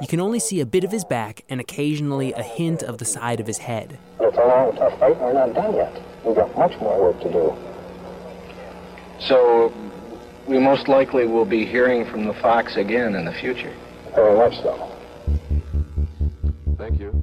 You 0.00 0.06
can 0.06 0.20
only 0.20 0.38
see 0.38 0.60
a 0.60 0.66
bit 0.66 0.84
of 0.84 0.92
his 0.92 1.04
back 1.04 1.44
and 1.48 1.60
occasionally 1.60 2.32
a 2.32 2.42
hint 2.42 2.82
of 2.82 2.98
the 2.98 3.04
side 3.04 3.40
of 3.40 3.46
his 3.46 3.58
head. 3.58 3.98
It's 4.20 4.36
a 4.36 4.40
long, 4.40 4.76
tough 4.76 4.98
fight. 4.98 5.18
We're 5.18 5.32
not 5.32 5.54
done 5.54 5.74
yet. 5.74 6.02
We've 6.24 6.36
got 6.36 6.56
much 6.56 6.78
more 6.80 7.00
work 7.02 7.20
to 7.22 7.32
do. 7.32 7.56
So, 9.18 9.72
we 10.50 10.58
most 10.58 10.88
likely 10.88 11.26
will 11.26 11.44
be 11.44 11.64
hearing 11.64 12.04
from 12.10 12.24
the 12.24 12.34
Fox 12.34 12.74
again 12.76 13.14
in 13.14 13.24
the 13.24 13.32
future. 13.32 13.72
Very 14.16 14.36
much 14.36 14.54
so. 14.56 14.96
Thank 16.76 16.98
you. 16.98 17.22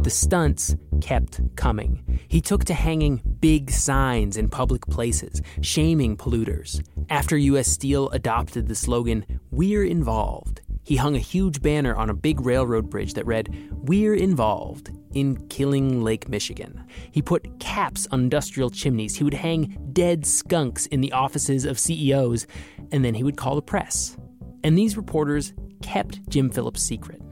The 0.00 0.10
stunts 0.10 0.74
kept 1.00 1.40
coming. 1.54 2.02
He 2.26 2.40
took 2.40 2.64
to 2.64 2.74
hanging 2.74 3.22
big 3.40 3.70
signs 3.70 4.36
in 4.36 4.48
public 4.48 4.84
places, 4.88 5.40
shaming 5.62 6.16
polluters. 6.16 6.84
After 7.08 7.36
U.S. 7.36 7.68
Steel 7.68 8.10
adopted 8.10 8.66
the 8.66 8.74
slogan, 8.74 9.24
We're 9.52 9.84
Involved, 9.84 10.60
he 10.82 10.96
hung 10.96 11.14
a 11.14 11.20
huge 11.20 11.62
banner 11.62 11.94
on 11.94 12.10
a 12.10 12.14
big 12.14 12.40
railroad 12.40 12.90
bridge 12.90 13.14
that 13.14 13.26
read, 13.26 13.48
We're 13.70 14.14
Involved 14.14 14.90
in 15.16 15.48
Killing 15.48 16.04
Lake 16.04 16.28
Michigan. 16.28 16.84
He 17.10 17.22
put 17.22 17.58
caps 17.58 18.06
on 18.10 18.20
industrial 18.20 18.68
chimneys. 18.68 19.16
He 19.16 19.24
would 19.24 19.32
hang 19.32 19.78
dead 19.94 20.26
skunks 20.26 20.84
in 20.86 21.00
the 21.00 21.12
offices 21.12 21.64
of 21.64 21.78
CEOs, 21.78 22.46
and 22.92 23.02
then 23.02 23.14
he 23.14 23.24
would 23.24 23.38
call 23.38 23.54
the 23.54 23.62
press. 23.62 24.18
And 24.62 24.76
these 24.76 24.94
reporters 24.94 25.54
kept 25.80 26.28
Jim 26.28 26.50
Phillips' 26.50 26.82
secret. 26.82 27.22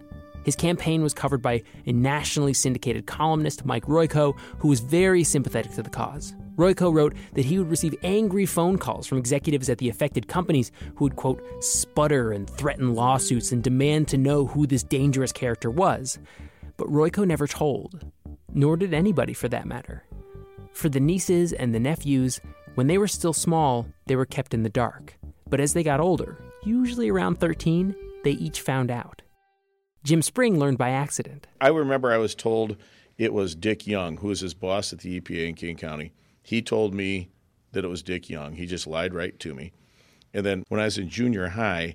His 0.45 0.57
campaign 0.57 1.03
was 1.03 1.13
covered 1.13 1.43
by 1.43 1.63
a 1.85 1.93
nationally 1.93 2.55
syndicated 2.55 3.07
columnist, 3.07 3.67
Mike 3.67 3.85
Royko, 3.85 4.35
who 4.59 4.69
was 4.69 4.81
very 4.81 5.23
sympathetic 5.23 5.73
to 5.73 5.83
the 5.83 5.91
cause. 5.91 6.35
Royko 6.57 6.95
wrote 6.95 7.15
that 7.35 7.45
he 7.45 7.59
would 7.59 7.71
receive 7.71 7.95
angry 8.03 8.47
phone 8.47 8.79
calls 8.79 9.07
from 9.07 9.19
executives 9.19 9.69
at 9.69 9.79
the 9.79 9.89
affected 9.89 10.29
companies 10.29 10.71
who 10.95 11.05
would, 11.05 11.17
quote, 11.17 11.43
sputter 11.63 12.33
and 12.33 12.49
threaten 12.49 12.95
lawsuits 12.95 13.53
and 13.53 13.63
demand 13.63 14.09
to 14.09 14.17
know 14.19 14.47
who 14.47 14.67
this 14.67 14.83
dangerous 14.83 15.33
character 15.33 15.71
was. 15.71 16.19
But 16.77 16.89
Royko 16.89 17.27
never 17.27 17.47
told, 17.47 18.05
nor 18.53 18.77
did 18.77 18.93
anybody 18.93 19.33
for 19.33 19.49
that 19.49 19.67
matter. 19.67 20.05
For 20.73 20.89
the 20.89 21.01
nieces 21.01 21.53
and 21.53 21.75
the 21.75 21.81
nephews, 21.81 22.41
when 22.75 22.89
they 22.89 22.99
were 22.99 23.09
still 23.09 23.33
small, 23.33 23.87
they 24.07 24.17
were 24.17 24.27
kept 24.27 24.55
in 24.55 24.65
the 24.65 24.69
dark. 24.69 25.17
But 25.49 25.61
as 25.61 25.73
they 25.73 25.85
got 25.85 26.01
older, 26.01 26.37
usually 26.65 27.11
around 27.11 27.39
13, 27.39 27.95
they 28.25 28.33
each 28.33 28.61
found 28.61 28.91
out. 28.91 29.23
Jim 30.03 30.21
Spring 30.21 30.59
learned 30.59 30.79
by 30.79 30.91
accident. 30.91 31.47
I 31.61 31.69
remember 31.69 32.13
I 32.13 32.19
was 32.19 32.35
told 32.35 32.77
it 33.17 33.33
was 33.33 33.55
Dick 33.55 33.87
Young, 33.87 34.17
who 34.17 34.29
was 34.29 34.41
his 34.41 34.55
boss 34.55 34.93
at 34.93 34.99
the 34.99 35.21
EPA 35.21 35.49
in 35.49 35.55
Kane 35.55 35.77
County. 35.77 36.13
He 36.43 36.61
told 36.61 36.93
me 36.93 37.31
that 37.73 37.85
it 37.85 37.89
was 37.89 38.03
Dick 38.03 38.29
Young. 38.29 38.55
He 38.55 38.67
just 38.67 38.87
lied 38.87 39.15
right 39.15 39.39
to 39.39 39.55
me. 39.55 39.73
And 40.35 40.45
then 40.45 40.65
when 40.69 40.81
I 40.81 40.85
was 40.85 40.99
in 40.99 41.09
junior 41.09 41.49
high, 41.49 41.95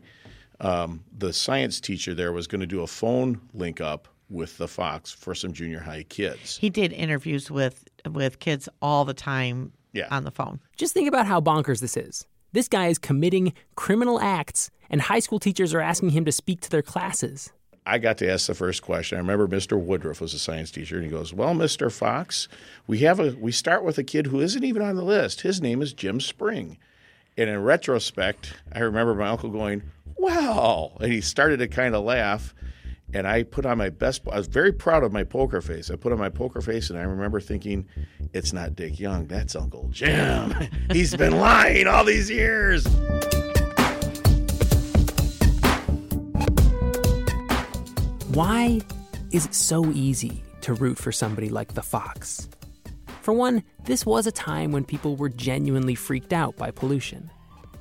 um, 0.62 1.04
the 1.16 1.34
science 1.34 1.80
teacher 1.82 2.14
there 2.14 2.32
was 2.32 2.48
going 2.48 2.62
to 2.62 2.68
do 2.68 2.82
a 2.82 2.88
phone 2.88 3.42
link 3.54 3.82
up 3.82 4.08
with 4.30 4.58
the 4.58 4.68
Fox 4.68 5.12
for 5.12 5.34
some 5.34 5.54
junior 5.54 5.80
high 5.80 6.04
kids. 6.04 6.58
He 6.58 6.70
did 6.70 6.94
interviews 6.94 7.50
with 7.50 7.86
with 8.10 8.40
kids 8.40 8.70
all 8.82 9.04
the 9.06 9.14
time 9.14 9.74
Yeah. 9.94 10.08
on 10.12 10.24
the 10.24 10.32
phone. 10.32 10.60
Just 10.78 10.94
think 10.94 11.08
about 11.08 11.26
how 11.26 11.42
bonkers 11.42 11.80
this 11.82 11.98
is. 11.98 12.26
This 12.54 12.68
guy 12.68 12.88
is 12.88 12.98
committing 12.98 13.54
criminal 13.76 14.20
acts, 14.20 14.70
and 14.90 15.02
high 15.02 15.20
school 15.20 15.40
teachers 15.40 15.74
are 15.74 15.82
asking 15.82 16.12
him 16.12 16.26
to 16.26 16.32
speak 16.32 16.62
to 16.62 16.70
their 16.70 16.82
classes. 16.82 17.52
I 17.86 17.98
got 17.98 18.18
to 18.20 18.32
ask 18.32 18.48
the 18.48 18.54
first 18.56 18.82
question. 18.84 19.18
I 19.18 19.22
remember 19.22 19.48
Mr. 19.48 19.80
Woodruff 19.80 20.22
was 20.22 20.34
a 20.34 20.40
science 20.40 20.70
teacher, 20.72 20.96
and 20.98 21.06
he 21.06 21.10
goes, 21.12 21.34
"Well, 21.34 21.54
Mr. 21.56 21.92
Fox, 21.92 22.48
we 22.88 23.00
have 23.00 23.20
a 23.20 23.36
we 23.40 23.52
start 23.52 23.84
with 23.84 23.98
a 23.98 24.04
kid 24.04 24.28
who 24.28 24.40
isn't 24.42 24.64
even 24.64 24.82
on 24.82 24.96
the 24.96 25.04
list. 25.04 25.42
His 25.42 25.62
name 25.62 25.82
is 25.82 25.92
Jim 25.94 26.20
Spring." 26.20 26.78
And 27.38 27.50
in 27.50 27.64
retrospect, 27.64 28.54
I 28.74 28.80
remember 28.80 29.16
my 29.16 29.28
uncle 29.30 29.50
going, 29.50 29.82
"Well," 30.18 30.98
and 31.02 31.12
he 31.12 31.22
started 31.22 31.58
to 31.58 31.68
kind 31.68 31.96
of 31.96 32.04
laugh. 32.04 32.54
And 33.14 33.28
I 33.28 33.44
put 33.44 33.66
on 33.66 33.78
my 33.78 33.90
best. 33.90 34.22
I 34.32 34.38
was 34.38 34.48
very 34.48 34.72
proud 34.72 35.04
of 35.04 35.12
my 35.12 35.24
poker 35.24 35.62
face. 35.62 35.90
I 35.90 35.96
put 35.96 36.12
on 36.12 36.20
my 36.20 36.30
poker 36.30 36.62
face, 36.62 36.90
and 36.90 37.00
I 37.00 37.04
remember 37.04 37.40
thinking, 37.40 37.88
"It's 38.34 38.54
not 38.54 38.76
Dick 38.76 39.00
Young. 39.00 39.26
That's 39.26 39.56
Uncle 39.56 39.90
Jim. 39.92 40.54
He's 40.92 41.16
been 41.16 41.38
lying 41.38 41.88
all 41.88 42.06
these 42.06 42.30
years." 42.30 42.88
Why 48.32 48.80
is 49.32 49.48
it 49.48 49.56
so 49.56 49.88
easy 49.88 50.44
to 50.62 50.76
root 50.76 51.00
for 51.00 51.12
somebody 51.12 51.50
like 51.50 51.74
the 51.74 51.82
Fox? 51.82 52.48
For 53.22 53.34
one, 53.34 53.64
this 53.86 54.06
was 54.06 54.28
a 54.28 54.32
time 54.32 54.72
when 54.72 54.86
people 54.86 55.16
were 55.16 55.30
genuinely 55.30 55.96
freaked 55.96 56.32
out 56.32 56.56
by 56.56 56.70
pollution. 56.72 57.32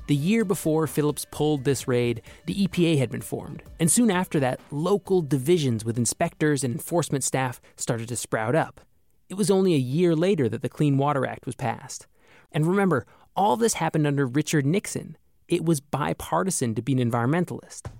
The 0.09 0.15
year 0.15 0.43
before 0.43 0.87
Phillips 0.87 1.27
pulled 1.29 1.65
this 1.65 1.87
raid, 1.87 2.23
the 2.47 2.65
EPA 2.65 2.97
had 2.97 3.11
been 3.11 3.21
formed, 3.21 3.61
and 3.79 3.91
soon 3.91 4.09
after 4.09 4.39
that, 4.39 4.59
local 4.71 5.21
divisions 5.21 5.85
with 5.85 5.99
inspectors 5.99 6.63
and 6.63 6.73
enforcement 6.73 7.23
staff 7.23 7.61
started 7.75 8.07
to 8.07 8.15
sprout 8.15 8.55
up. 8.55 8.81
It 9.29 9.35
was 9.35 9.51
only 9.51 9.75
a 9.75 9.77
year 9.77 10.15
later 10.15 10.49
that 10.49 10.63
the 10.63 10.67
Clean 10.67 10.97
Water 10.97 11.27
Act 11.27 11.45
was 11.45 11.53
passed. 11.53 12.07
And 12.51 12.65
remember, 12.65 13.05
all 13.35 13.55
this 13.55 13.75
happened 13.75 14.07
under 14.07 14.25
Richard 14.25 14.65
Nixon. 14.65 15.15
It 15.47 15.63
was 15.63 15.79
bipartisan 15.79 16.73
to 16.73 16.81
be 16.81 16.99
an 16.99 17.11
environmentalist. 17.11 17.91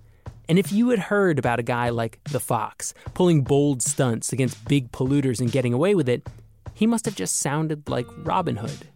And 0.48 0.58
if 0.58 0.72
you 0.72 0.90
had 0.90 0.98
heard 0.98 1.38
about 1.38 1.60
a 1.60 1.64
guy 1.64 1.90
like 1.90 2.20
the 2.24 2.40
Fox 2.40 2.96
pulling 3.14 3.44
bold 3.44 3.84
stunts 3.84 4.34
against 4.34 4.68
big 4.68 4.92
polluters 4.92 5.40
and 5.40 5.52
getting 5.52 5.74
away 5.74 5.94
with 5.94 6.10
it, 6.10 6.28
he 6.74 6.88
must 6.88 7.06
have 7.06 7.14
just 7.14 7.36
sounded 7.36 7.88
like 7.88 8.08
Robin 8.26 8.56
Hood. 8.56 8.88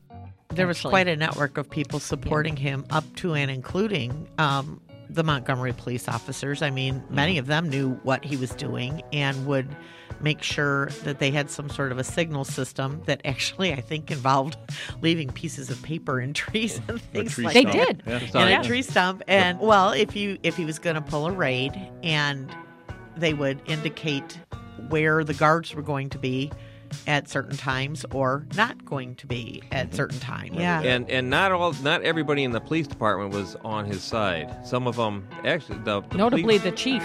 There 0.55 0.67
was 0.67 0.77
Actually. 0.77 0.91
quite 0.91 1.07
a 1.07 1.15
network 1.15 1.57
of 1.57 1.69
people 1.69 1.99
supporting 1.99 2.55
him, 2.55 2.85
up 2.89 3.03
to 3.17 3.33
and 3.33 3.49
including 3.49 4.27
um, 4.37 4.79
the 5.09 5.23
Montgomery 5.23 5.73
police 5.73 6.07
officers. 6.07 6.61
I 6.61 6.69
mean, 6.69 7.03
many 7.09 7.37
of 7.37 7.47
them 7.47 7.69
knew 7.69 7.91
what 8.03 8.23
he 8.23 8.37
was 8.37 8.51
doing 8.51 9.01
and 9.11 9.45
would 9.45 9.67
make 10.21 10.41
sure 10.41 10.85
that 11.03 11.19
they 11.19 11.31
had 11.31 11.49
some 11.49 11.69
sort 11.69 11.91
of 11.91 11.97
a 11.97 12.03
signal 12.03 12.45
system 12.45 13.01
that 13.07 13.19
actually, 13.25 13.73
I 13.73 13.81
think, 13.81 14.09
involved 14.09 14.57
leaving 15.01 15.29
pieces 15.29 15.69
of 15.69 15.81
paper 15.81 16.21
in 16.21 16.33
trees 16.33 16.79
and 16.87 17.01
things 17.01 17.33
tree 17.33 17.45
like 17.45 17.53
They 17.55 17.65
did. 17.65 18.03
Yeah. 18.05 18.19
in 18.19 18.31
Sorry. 18.31 18.53
a 18.53 18.63
tree 18.63 18.81
stump. 18.81 19.21
And 19.27 19.59
well, 19.59 19.91
if 19.91 20.15
you 20.15 20.37
if 20.43 20.55
he 20.55 20.65
was 20.65 20.79
going 20.79 20.95
to 20.95 21.01
pull 21.01 21.27
a 21.27 21.31
raid, 21.31 21.73
and 22.03 22.55
they 23.17 23.33
would 23.33 23.61
indicate 23.65 24.39
where 24.89 25.23
the 25.23 25.33
guards 25.33 25.73
were 25.75 25.81
going 25.81 26.09
to 26.09 26.17
be 26.17 26.51
at 27.07 27.29
certain 27.29 27.57
times 27.57 28.05
or 28.11 28.45
not 28.55 28.83
going 28.85 29.15
to 29.15 29.27
be 29.27 29.61
at 29.71 29.87
mm-hmm. 29.87 29.95
certain 29.95 30.19
times. 30.19 30.55
Yeah. 30.55 30.81
And 30.81 31.09
and 31.09 31.29
not 31.29 31.51
all 31.51 31.73
not 31.83 32.01
everybody 32.03 32.43
in 32.43 32.51
the 32.51 32.61
police 32.61 32.87
department 32.87 33.33
was 33.33 33.55
on 33.63 33.85
his 33.85 34.03
side. 34.03 34.65
Some 34.65 34.87
of 34.87 34.95
them 34.95 35.27
actually 35.43 35.79
the, 35.79 36.01
the 36.01 36.17
Notably, 36.17 36.59
police- 36.59 36.63
the 36.63 36.71
chief. 36.71 37.03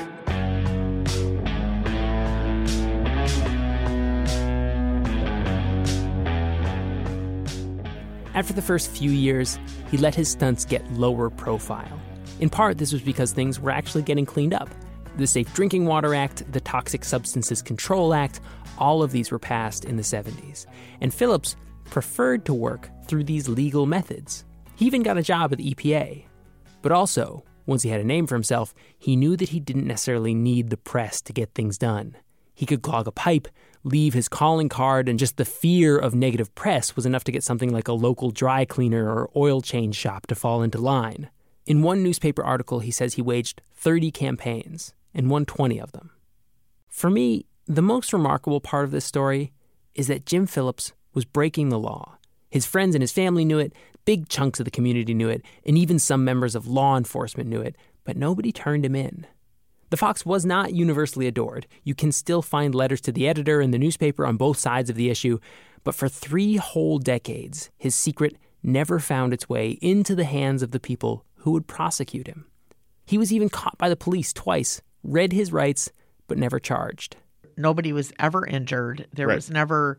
After 8.35 8.53
the 8.53 8.63
first 8.63 8.93
few 8.93 9.11
years, 9.11 9.59
he 9.91 9.97
let 9.97 10.15
his 10.15 10.29
stunts 10.29 10.65
get 10.65 10.89
lower 10.93 11.29
profile. 11.29 12.01
In 12.39 12.49
part, 12.49 12.79
this 12.79 12.93
was 12.93 13.03
because 13.03 13.33
things 13.33 13.59
were 13.59 13.73
actually 13.73 14.03
getting 14.03 14.25
cleaned 14.25 14.55
up. 14.55 14.69
The 15.17 15.27
Safe 15.27 15.53
Drinking 15.55 15.87
Water 15.87 16.15
Act, 16.15 16.45
the 16.53 16.61
Toxic 16.61 17.05
Substances 17.05 17.63
Control 17.63 18.15
Act, 18.15 18.41
all 18.79 19.03
of 19.03 19.13
these 19.13 19.31
were 19.31 19.39
passed 19.39 19.85
in 19.85 19.97
the 19.97 20.03
70s. 20.03 20.67
And 21.01 21.13
Phillips 21.13 21.57
preferred 21.85 22.45
to 22.47 22.55
work 22.55 22.91
through 23.07 23.25
these 23.25 23.49
legal 23.49 23.87
methods. 23.87 24.45
He 24.77 24.87
even 24.87 25.03
got 25.03 25.19
a 25.19 25.23
job 25.23 25.53
at 25.53 25.59
the 25.59 25.75
EPA. 25.75 26.25
But 26.83 26.93
also, 26.93 27.45
once 27.67 27.83
he 27.83 27.91
had 27.91 28.01
a 28.01 28.05
name 28.05 28.27
for 28.27 28.35
himself, 28.35 28.75
he 28.99 29.17
knew 29.17 29.37
that 29.37 29.51
he 29.51 29.61
didn't 29.61 29.87
necessarily 29.87 30.35
need 30.35 30.71
the 30.71 30.77
press 30.77 31.21
to 31.23 31.33
get 31.33 31.55
things 31.55 31.77
done. 31.77 32.17
He 32.55 32.67
could 32.67 32.83
clog 32.83 33.07
a 33.07 33.13
pipe, 33.13 33.47
leave 33.85 34.15
his 34.15 34.29
calling 34.29 34.69
card, 34.69 35.09
and 35.09 35.19
just 35.19 35.37
the 35.37 35.45
fear 35.45 35.97
of 35.97 36.15
negative 36.15 36.55
press 36.55 36.97
was 36.97 37.07
enough 37.07 37.25
to 37.25 37.33
get 37.33 37.45
something 37.45 37.73
like 37.73 37.89
a 37.89 37.93
local 37.93 38.31
dry 38.31 38.65
cleaner 38.65 39.09
or 39.09 39.31
oil 39.37 39.61
change 39.61 39.95
shop 39.95 40.27
to 40.27 40.35
fall 40.35 40.63
into 40.63 40.79
line. 40.79 41.31
In 41.67 41.83
one 41.83 42.03
newspaper 42.03 42.43
article, 42.43 42.81
he 42.81 42.91
says 42.91 43.15
he 43.15 43.23
waged 43.23 43.63
30 43.75 44.11
campaigns 44.11 44.95
and 45.15 45.31
won 45.31 45.45
20 45.45 45.79
of 45.79 45.93
them. 45.93 46.11
For 46.89 47.11
me, 47.11 47.47
the 47.69 47.83
most 47.83 48.15
remarkable 48.15 48.63
part 48.63 48.85
of 48.85 48.91
this 48.91 49.05
story 49.05 49.53
is 49.95 50.07
that 50.07 50.25
Jim 50.25 50.47
Phillips 50.47 50.95
was 51.13 51.27
breaking 51.27 51.69
the 51.69 51.79
law. 51.79 52.17
His 52.51 52.65
friends 52.65 52.95
and 52.95 53.03
his 53.03 53.13
family 53.13 53.45
knew 53.45 53.59
it, 53.59 53.75
big 54.07 54.31
chunks 54.31 54.59
of 54.59 54.65
the 54.65 54.71
community 54.71 55.13
knew 55.13 55.29
it, 55.29 55.43
and 55.67 55.77
even 55.77 55.99
some 55.99 56.25
members 56.25 56.55
of 56.55 56.67
law 56.67 56.97
enforcement 56.97 57.51
knew 57.51 57.61
it, 57.61 57.77
but 58.05 58.17
nobody 58.17 58.53
turned 58.53 58.87
him 58.87 58.97
in. 58.97 59.27
The 59.91 59.99
Fox 59.99 60.25
was 60.25 60.47
not 60.47 60.73
universally 60.73 61.27
adored. 61.27 61.67
You 61.85 61.95
can 61.95 62.11
still 62.11 62.41
find 62.41 62.75
letters 62.75 63.03
to 63.03 63.13
the 63.13 63.29
editor 63.29 63.61
and 63.61 63.73
the 63.73 63.79
newspaper 63.79 64.25
on 64.25 64.39
both 64.39 64.59
sides 64.59 64.89
of 64.89 64.97
the 64.97 65.11
issue, 65.11 65.39
but 65.85 65.95
for 65.95 66.09
three 66.09 66.57
whole 66.57 66.99
decades, 66.99 67.69
his 67.77 67.95
secret 67.95 68.39
never 68.63 68.99
found 68.99 69.35
its 69.35 69.49
way 69.49 69.73
into 69.83 70.15
the 70.15 70.25
hands 70.25 70.63
of 70.63 70.71
the 70.71 70.81
people 70.81 71.25
who 71.37 71.51
would 71.51 71.67
prosecute 71.67 72.27
him. 72.29 72.47
He 73.05 73.19
was 73.19 73.33
even 73.33 73.51
caught 73.51 73.77
by 73.77 73.91
the 73.91 73.97
police 73.97 74.33
twice, 74.33 74.81
read 75.03 75.35
his 75.35 75.53
rights, 75.53 75.91
but 76.27 76.39
never 76.39 76.59
charged. 76.59 77.17
Nobody 77.59 77.93
was 77.93 78.13
ever 78.19 78.47
injured. 78.47 79.07
There 79.13 79.27
Right. 79.29 79.35
was 79.37 79.51
never, 79.51 79.99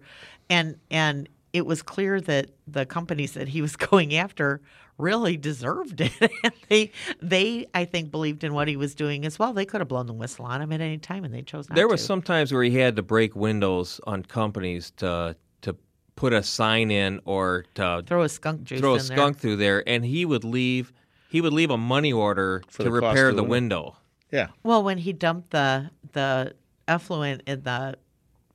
and 0.50 0.78
and 0.89 1.28
it 1.54 1.66
was 1.66 1.82
clear 1.82 2.22
that 2.22 2.51
the 2.68 2.86
companies 2.86 3.34
that 3.34 3.50
he 3.50 3.62
was 3.62 3.75
going 3.92 4.16
after 4.16 4.62
really 4.98 5.38
deserved 5.38 6.01
it. 6.01 6.12
and 6.44 6.54
they 6.70 6.92
they 7.22 7.66
I 7.74 7.86
think 7.86 8.12
believed 8.12 8.44
in 8.44 8.54
what 8.54 8.68
he 8.68 8.75
was 8.75 8.96
doing 8.96 9.25
as 9.25 9.39
well. 9.39 9.54
They 9.54 9.66
could 9.66 9.82
have 9.82 9.88
blown 9.88 10.08
the 10.08 10.13
whistle 10.13 10.46
on 10.46 10.62
him 10.62 10.72
at 10.72 10.82
any 10.82 10.98
time, 10.98 11.24
and 11.24 11.34
they 11.34 11.42
chose 11.42 11.70
not 11.70 11.75
to. 11.75 11.80
There 11.80 11.88
to. 11.88 11.92
was 11.92 12.04
some 12.06 12.22
times 12.22 12.51
where 12.51 12.63
he 12.63 12.75
had 12.78 12.96
to 12.98 13.04
break 13.04 13.36
windows 13.36 14.00
on 14.06 14.24
companies 14.24 14.92
to 14.98 15.36
to 15.62 15.75
put 16.16 16.34
a 16.34 16.44
sign 16.44 16.92
in 16.92 17.20
or 17.25 17.66
to 17.75 18.04
throw 18.06 18.24
a 18.24 18.30
skunk 18.30 18.63
juice 18.63 18.80
throw 18.80 18.94
a 18.94 18.96
in 18.96 19.01
skunk 19.04 19.38
through 19.38 19.56
there, 19.58 19.84
and 19.88 20.06
he 20.06 20.25
would 20.25 20.44
leave. 20.44 20.92
He 21.30 21.42
would 21.42 21.54
leave 21.54 21.70
a 21.70 21.78
money 21.78 22.12
order 22.12 22.63
For 22.68 22.78
to 22.80 22.84
the 22.86 22.92
repair 22.92 23.30
the 23.30 23.38
the 23.38 23.44
window. 23.44 23.96
Yeah. 24.32 24.48
Well, 24.63 24.84
when 24.84 24.98
he 24.98 25.13
dumped 25.13 25.51
the 25.51 25.92
the 26.13 26.54
effluent 26.89 27.43
in 27.48 27.63
the 27.63 27.98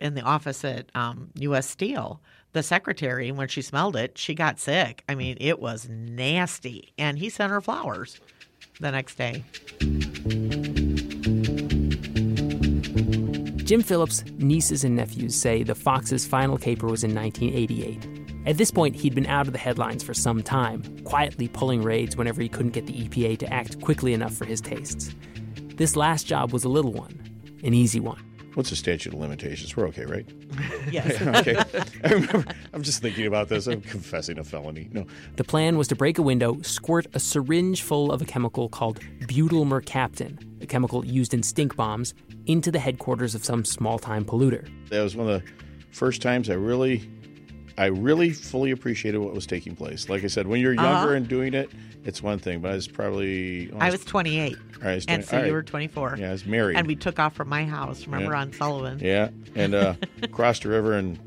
in 0.01 0.15
the 0.15 0.23
office 0.23 0.65
at 0.65 0.91
um, 0.95 1.31
U.S. 1.37 1.69
Steel, 1.71 2.21
the 2.53 2.63
secretary, 2.63 3.33
when 3.33 3.49
she 3.49 3.63
smelled 3.63 3.97
it, 3.97 4.19
she 4.19 4.35
got 4.35 4.59
sick. 4.59 5.03
I 5.09 5.15
mean, 5.15 5.39
it 5.41 5.61
was 5.61 5.89
nasty, 5.89 6.93
and 6.99 7.19
he 7.19 7.31
sent 7.31 7.51
her 7.51 7.61
flowers 7.61 8.21
the 8.81 8.91
next 8.91 9.15
day. 9.17 9.45
Jim 13.65 13.83
Phillips' 13.83 14.25
nieces 14.37 14.85
and 14.85 14.95
nephews 14.95 15.35
say 15.35 15.63
the 15.63 15.75
Fox's 15.75 16.27
final 16.27 16.59
caper 16.59 16.87
was 16.87 17.03
in 17.03 17.15
1988. 17.15 18.47
At 18.47 18.59
this 18.59 18.71
point, 18.71 18.95
he'd 18.95 19.15
been 19.15 19.27
out 19.27 19.47
of 19.47 19.55
the 19.55 19.59
headlines 19.59 20.03
for 20.03 20.13
some 20.13 20.43
time, 20.43 20.83
quietly 21.05 21.49
pulling 21.49 21.81
raids 21.81 22.15
whenever 22.15 22.43
he 22.43 22.49
couldn't 22.49 22.73
get 22.73 22.87
the 22.87 22.93
EPA 22.93 23.39
to 23.39 23.53
act 23.53 23.81
quickly 23.81 24.13
enough 24.13 24.35
for 24.35 24.45
his 24.45 24.61
tastes. 24.61 25.15
This 25.77 25.97
last 25.97 26.27
job 26.27 26.53
was 26.53 26.65
a 26.65 26.69
little 26.69 26.93
one, 26.93 27.19
an 27.65 27.75
easy 27.75 28.01
one. 28.01 28.23
What's 28.55 28.71
the 28.71 28.77
statute 28.77 29.13
of 29.13 29.19
limitations? 29.19 29.77
We're 29.77 29.89
okay, 29.89 30.05
right? 30.05 30.27
Yes. 30.91 31.21
okay. 31.39 31.57
I 32.05 32.13
remember. 32.13 32.45
I'm 32.73 32.83
just 32.83 33.03
thinking 33.03 33.27
about 33.27 33.49
this. 33.49 33.67
I'm 33.67 33.81
confessing 33.81 34.39
a 34.39 34.45
felony. 34.45 34.89
No. 34.93 35.07
The 35.35 35.43
plan 35.43 35.77
was 35.77 35.89
to 35.89 35.97
break 35.97 36.19
a 36.19 36.23
window, 36.23 36.61
squirt 36.63 37.07
a 37.15 37.19
syringe 37.19 37.83
full 37.83 38.13
of 38.13 38.23
a 38.23 38.25
chemical 38.25 38.69
called 38.69 39.01
butyl 39.27 39.65
mercaptan, 39.65 40.63
a 40.63 40.67
chemical 40.67 41.05
used 41.05 41.35
in 41.35 41.43
stink 41.43 41.75
bombs, 41.75 42.15
into 42.47 42.71
the 42.71 42.79
headquarters 42.79 43.35
of 43.35 43.45
some 43.45 43.65
small 43.65 43.99
time 43.99 44.25
polluter. 44.25 44.69
That 44.91 45.03
was 45.03 45.17
one 45.17 45.29
of 45.29 45.43
the 45.43 45.51
first 45.91 46.23
times 46.23 46.49
I 46.49 46.55
really, 46.55 47.11
I 47.77 47.87
really 47.87 48.31
fully 48.33 48.71
appreciated 48.71 49.19
what 49.19 49.35
was 49.35 49.47
taking 49.47 49.75
place. 49.75 50.09
Like 50.09 50.23
I 50.25 50.29
said, 50.29 50.47
when 50.47 50.61
you're 50.61 50.75
younger 50.75 50.89
Uh-huh. 50.91 51.09
and 51.15 51.27
doing 51.29 51.55
it, 51.55 51.71
it's 52.05 52.23
one 52.23 52.39
thing. 52.39 52.61
But 52.61 52.71
I 52.73 52.75
was 52.75 52.87
probably. 52.87 53.73
I 53.81 53.91
was 53.91 54.05
28, 54.05 54.55
All 54.57 54.61
right, 54.83 54.91
I 54.91 54.95
was 54.95 55.07
and 55.07 55.25
so 55.25 55.39
all 55.41 55.47
you 55.47 55.53
were 55.53 55.63
24. 55.63 56.17
Yeah, 56.19 56.29
I 56.29 56.33
was 56.33 56.47
married. 56.47 56.77
And 56.77 56.87
we 56.87 56.95
took 56.95 57.19
off 57.19 57.35
from 57.35 57.49
my 57.49 57.65
house. 57.65 58.07
Remember 58.07 58.33
Yeah. 58.33 58.41
on 58.41 58.53
Sullivan? 58.53 58.99
Yeah, 59.01 59.31
and 59.57 59.75
uh, 59.75 59.95
crossed 60.31 60.63
the 60.63 60.69
river 60.69 60.93
and 60.93 61.19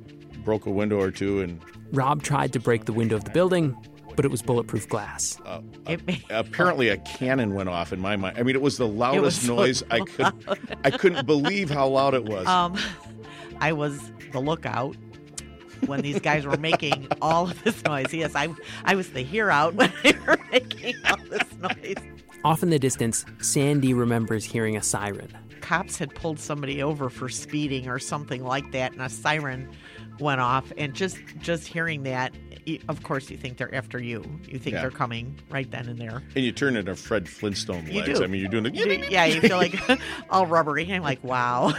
broke 0.45 0.65
a 0.65 0.71
window 0.71 0.99
or 0.99 1.11
two, 1.11 1.41
and 1.41 1.59
Rob 1.91 2.23
tried 2.23 2.53
to 2.53 2.59
break 2.59 2.85
the 2.85 2.93
window 2.93 3.15
of 3.17 3.25
the 3.25 3.31
building, 3.31 3.75
but 4.15 4.23
it 4.23 4.31
was 4.31 4.41
bulletproof 4.41 4.87
glass. 4.87 5.37
It 5.87 6.05
made- 6.07 6.23
apparently 6.29 6.89
a 6.89 6.97
cannon 6.97 7.53
went 7.53 7.69
off 7.69 7.91
in 7.93 7.99
my 8.01 8.15
mind. 8.17 8.37
I 8.37 8.43
mean, 8.43 8.55
it 8.55 8.61
was 8.61 8.77
the 8.77 8.87
loudest 8.87 9.43
so 9.43 9.55
noise 9.55 9.83
I 9.91 9.99
could. 10.05 10.33
I 10.83 10.91
couldn't 10.91 11.25
believe 11.25 11.69
how 11.69 11.87
loud 11.87 12.13
it 12.13 12.23
was. 12.25 12.45
um, 12.47 12.77
I 13.61 13.71
was 13.73 14.11
the 14.33 14.39
lookout 14.41 14.95
when 15.85 16.01
these 16.01 16.19
guys 16.19 16.45
were 16.45 16.57
making 16.57 17.07
all 17.21 17.49
of 17.49 17.63
this 17.63 17.83
noise. 17.83 18.13
Yes, 18.13 18.33
I 18.35 18.47
I 18.85 18.95
was 18.95 19.11
the 19.11 19.21
hero 19.21 19.71
when 19.75 19.91
they 20.03 20.13
were 20.25 20.37
making 20.51 20.95
all 21.09 21.17
this 21.29 21.43
noise. 21.59 21.95
Off 22.43 22.63
in 22.63 22.69
the 22.69 22.79
distance, 22.79 23.25
Sandy 23.41 23.93
remembers 23.93 24.45
hearing 24.45 24.77
a 24.77 24.83
siren. 24.83 25.29
cops 25.61 25.97
had 25.97 26.13
pulled 26.15 26.39
somebody 26.39 26.81
over 26.81 27.09
for 27.09 27.27
speeding 27.29 27.89
or 27.89 27.99
something 27.99 28.43
like 28.43 28.71
that, 28.71 28.93
and 28.93 29.01
a 29.01 29.09
siren 29.09 29.67
went 30.19 30.39
off. 30.39 30.71
And 30.77 30.93
just 30.93 31.17
just 31.39 31.67
hearing 31.67 32.03
that, 32.03 32.33
of 32.89 33.03
course, 33.03 33.29
you 33.29 33.37
think 33.37 33.57
they're 33.57 33.73
after 33.75 33.99
you. 33.99 34.23
You 34.47 34.59
think 34.59 34.75
Yeah. 34.75 34.81
they're 34.81 34.91
coming 34.91 35.37
right 35.49 35.69
then 35.69 35.87
and 35.89 35.97
there. 35.99 36.21
And 36.35 36.45
you 36.45 36.51
turn 36.51 36.77
into 36.77 36.95
Fred 36.95 37.27
Flintstone 37.27 37.83
legs. 37.85 37.91
You 37.93 38.01
legs. 38.01 38.19
do. 38.19 38.23
I 38.23 38.27
mean, 38.27 38.39
you're 38.41 38.49
doing 38.49 38.65
it. 38.67 38.75
You- 38.75 39.05
yeah, 39.09 39.25
you 39.25 39.41
feel 39.41 39.57
like 39.57 39.75
all 40.29 40.45
rubbery. 40.45 40.89
I'm 40.91 41.01
like, 41.03 41.23
wow. 41.23 41.73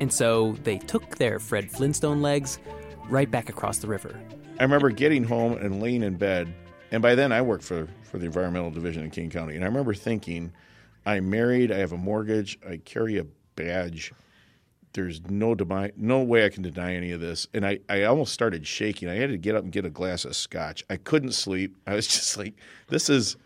And 0.00 0.12
so 0.12 0.52
they 0.64 0.78
took 0.78 1.16
their 1.16 1.38
Fred 1.38 1.70
Flintstone 1.70 2.20
legs 2.20 2.58
right 3.08 3.30
back 3.30 3.48
across 3.48 3.78
the 3.78 3.86
river. 3.86 4.18
I 4.58 4.62
remember 4.62 4.90
getting 4.90 5.24
home 5.24 5.54
and 5.54 5.82
laying 5.82 6.02
in 6.02 6.16
bed, 6.16 6.52
and 6.90 7.02
by 7.02 7.14
then 7.14 7.32
I 7.32 7.42
worked 7.42 7.64
for, 7.64 7.88
for 8.02 8.18
the 8.18 8.26
environmental 8.26 8.70
division 8.70 9.04
in 9.04 9.10
Kane 9.10 9.30
County, 9.30 9.54
and 9.54 9.64
I 9.64 9.66
remember 9.66 9.94
thinking, 9.94 10.52
I'm 11.06 11.28
married, 11.28 11.70
I 11.70 11.78
have 11.78 11.92
a 11.92 11.98
mortgage, 11.98 12.58
I 12.68 12.78
carry 12.78 13.18
a 13.18 13.26
badge. 13.56 14.12
There's 14.92 15.20
no 15.28 15.54
deny, 15.54 15.90
no 15.96 16.22
way 16.22 16.46
I 16.46 16.50
can 16.50 16.62
deny 16.62 16.94
any 16.94 17.10
of 17.10 17.20
this, 17.20 17.48
and 17.52 17.66
I, 17.66 17.80
I 17.88 18.04
almost 18.04 18.32
started 18.32 18.66
shaking. 18.66 19.08
I 19.08 19.14
had 19.14 19.30
to 19.30 19.36
get 19.36 19.56
up 19.56 19.64
and 19.64 19.72
get 19.72 19.84
a 19.84 19.90
glass 19.90 20.24
of 20.24 20.36
scotch. 20.36 20.84
I 20.88 20.96
couldn't 20.96 21.32
sleep. 21.32 21.76
I 21.86 21.94
was 21.94 22.06
just 22.06 22.36
like, 22.36 22.54
this 22.88 23.10
is 23.10 23.36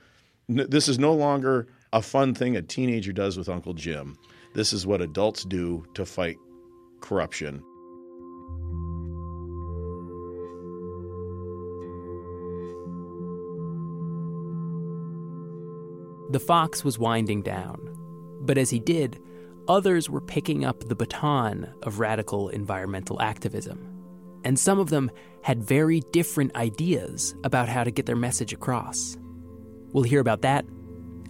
this 0.49 0.89
is 0.89 0.99
no 0.99 1.13
longer 1.13 1.67
a 1.93 2.01
fun 2.01 2.35
thing 2.35 2.57
a 2.57 2.63
teenager 2.63 3.13
does 3.13 3.37
with 3.37 3.49
Uncle 3.49 3.75
Jim. 3.75 4.17
This 4.55 4.73
is 4.73 4.87
what 4.87 5.03
adults 5.03 5.45
do 5.45 5.85
to 5.95 6.07
fight 6.07 6.37
corruption. 7.01 7.63
The 16.31 16.41
fox 16.41 16.85
was 16.85 16.99
winding 16.99 17.43
down, 17.43 17.79
but 18.43 18.59
as 18.59 18.71
he 18.71 18.79
did, 18.79 19.21
others 19.67 20.11
were 20.11 20.21
picking 20.21 20.65
up 20.65 20.81
the 20.81 20.95
baton 20.95 21.73
of 21.83 22.01
radical 22.01 22.49
environmental 22.49 23.21
activism. 23.21 23.95
And 24.45 24.59
some 24.59 24.79
of 24.79 24.91
them 24.91 25.11
had 25.43 25.63
very 25.63 26.01
different 26.13 26.55
ideas 26.55 27.35
about 27.45 27.69
how 27.69 27.85
to 27.85 27.91
get 27.91 28.07
their 28.07 28.17
message 28.17 28.53
across. 28.53 29.17
We'll 29.93 30.05
hear 30.05 30.21
about 30.21 30.43
that 30.43 30.65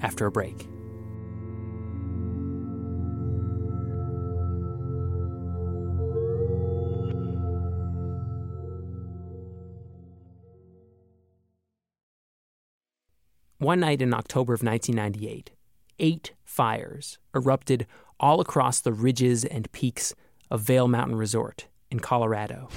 after 0.02 0.26
a 0.26 0.32
break. 0.32 0.68
One 13.60 13.80
night 13.80 14.00
in 14.00 14.14
October 14.14 14.54
of 14.54 14.62
1998, 14.62 15.50
eight 15.98 16.32
fires 16.44 17.18
erupted 17.34 17.88
all 18.20 18.40
across 18.40 18.80
the 18.80 18.92
ridges 18.92 19.44
and 19.44 19.70
peaks 19.72 20.14
of 20.48 20.60
Vail 20.60 20.86
Mountain 20.86 21.16
Resort 21.16 21.66
in 21.90 21.98
Colorado. 21.98 22.68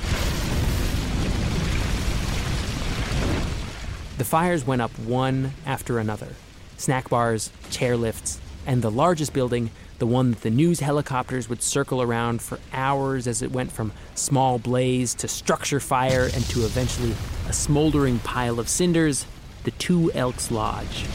The 4.18 4.26
fires 4.26 4.66
went 4.66 4.82
up 4.82 4.90
one 4.98 5.54
after 5.68 6.00
another 6.00 6.30
snack 6.78 7.12
bars, 7.12 7.52
chairlifts, 7.70 8.40
and 8.66 8.82
the 8.82 8.90
largest 8.90 9.34
building, 9.34 9.70
the 10.00 10.08
one 10.08 10.32
that 10.32 10.42
the 10.42 10.50
news 10.50 10.80
helicopters 10.80 11.48
would 11.48 11.62
circle 11.62 12.02
around 12.02 12.42
for 12.42 12.58
hours 12.74 13.28
as 13.28 13.44
it 13.44 13.52
went 13.52 13.72
from 13.72 13.94
small 14.16 14.58
blaze 14.58 15.14
to 15.14 15.28
structure 15.28 15.80
fire 15.80 16.28
and 16.34 16.44
to 16.46 16.66
eventually 16.66 17.14
a 17.48 17.54
smoldering 17.54 18.18
pile 18.18 18.60
of 18.60 18.68
cinders, 18.68 19.28
the 19.64 19.72
Two 19.72 20.12
Elks 20.14 20.52
Lodge. 20.52 21.06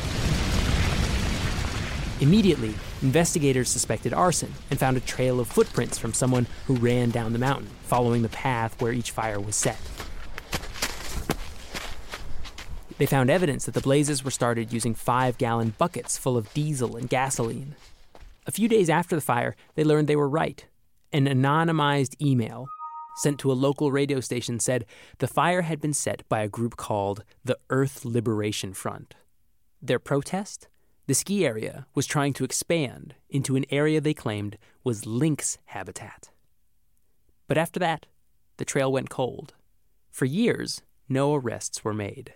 Immediately, 2.20 2.74
investigators 3.02 3.68
suspected 3.68 4.14
arson 4.14 4.54
and 4.70 4.78
found 4.78 4.96
a 4.96 5.00
trail 5.00 5.38
of 5.38 5.48
footprints 5.48 5.98
from 5.98 6.14
someone 6.14 6.46
who 6.66 6.76
ran 6.76 7.10
down 7.10 7.32
the 7.32 7.38
mountain, 7.38 7.68
following 7.82 8.22
the 8.22 8.28
path 8.28 8.80
where 8.80 8.92
each 8.92 9.10
fire 9.10 9.38
was 9.40 9.56
set. 9.56 9.78
They 12.98 13.06
found 13.06 13.28
evidence 13.28 13.66
that 13.66 13.74
the 13.74 13.82
blazes 13.82 14.24
were 14.24 14.30
started 14.30 14.72
using 14.72 14.94
five 14.94 15.36
gallon 15.36 15.74
buckets 15.76 16.16
full 16.16 16.38
of 16.38 16.52
diesel 16.54 16.96
and 16.96 17.08
gasoline. 17.08 17.74
A 18.46 18.52
few 18.52 18.68
days 18.68 18.88
after 18.88 19.14
the 19.14 19.20
fire, 19.20 19.54
they 19.74 19.84
learned 19.84 20.08
they 20.08 20.16
were 20.16 20.28
right. 20.28 20.64
An 21.12 21.26
anonymized 21.26 22.18
email 22.22 22.68
sent 23.16 23.38
to 23.40 23.50
a 23.50 23.54
local 23.54 23.90
radio 23.90 24.20
station 24.20 24.60
said 24.60 24.84
the 25.18 25.26
fire 25.26 25.62
had 25.62 25.80
been 25.80 25.92
set 25.92 26.28
by 26.28 26.40
a 26.40 26.48
group 26.48 26.76
called 26.76 27.24
the 27.44 27.58
Earth 27.70 28.04
Liberation 28.04 28.72
Front. 28.72 29.14
Their 29.82 29.98
protest? 29.98 30.68
The 31.06 31.14
ski 31.14 31.46
area 31.46 31.86
was 31.94 32.06
trying 32.06 32.32
to 32.34 32.44
expand 32.44 33.14
into 33.30 33.56
an 33.56 33.64
area 33.70 34.00
they 34.00 34.14
claimed 34.14 34.58
was 34.82 35.06
lynx 35.06 35.58
habitat. 35.66 36.30
But 37.46 37.58
after 37.58 37.78
that, 37.80 38.06
the 38.56 38.64
trail 38.64 38.90
went 38.90 39.10
cold. 39.10 39.54
For 40.10 40.24
years, 40.24 40.82
no 41.08 41.34
arrests 41.34 41.84
were 41.84 41.94
made. 41.94 42.34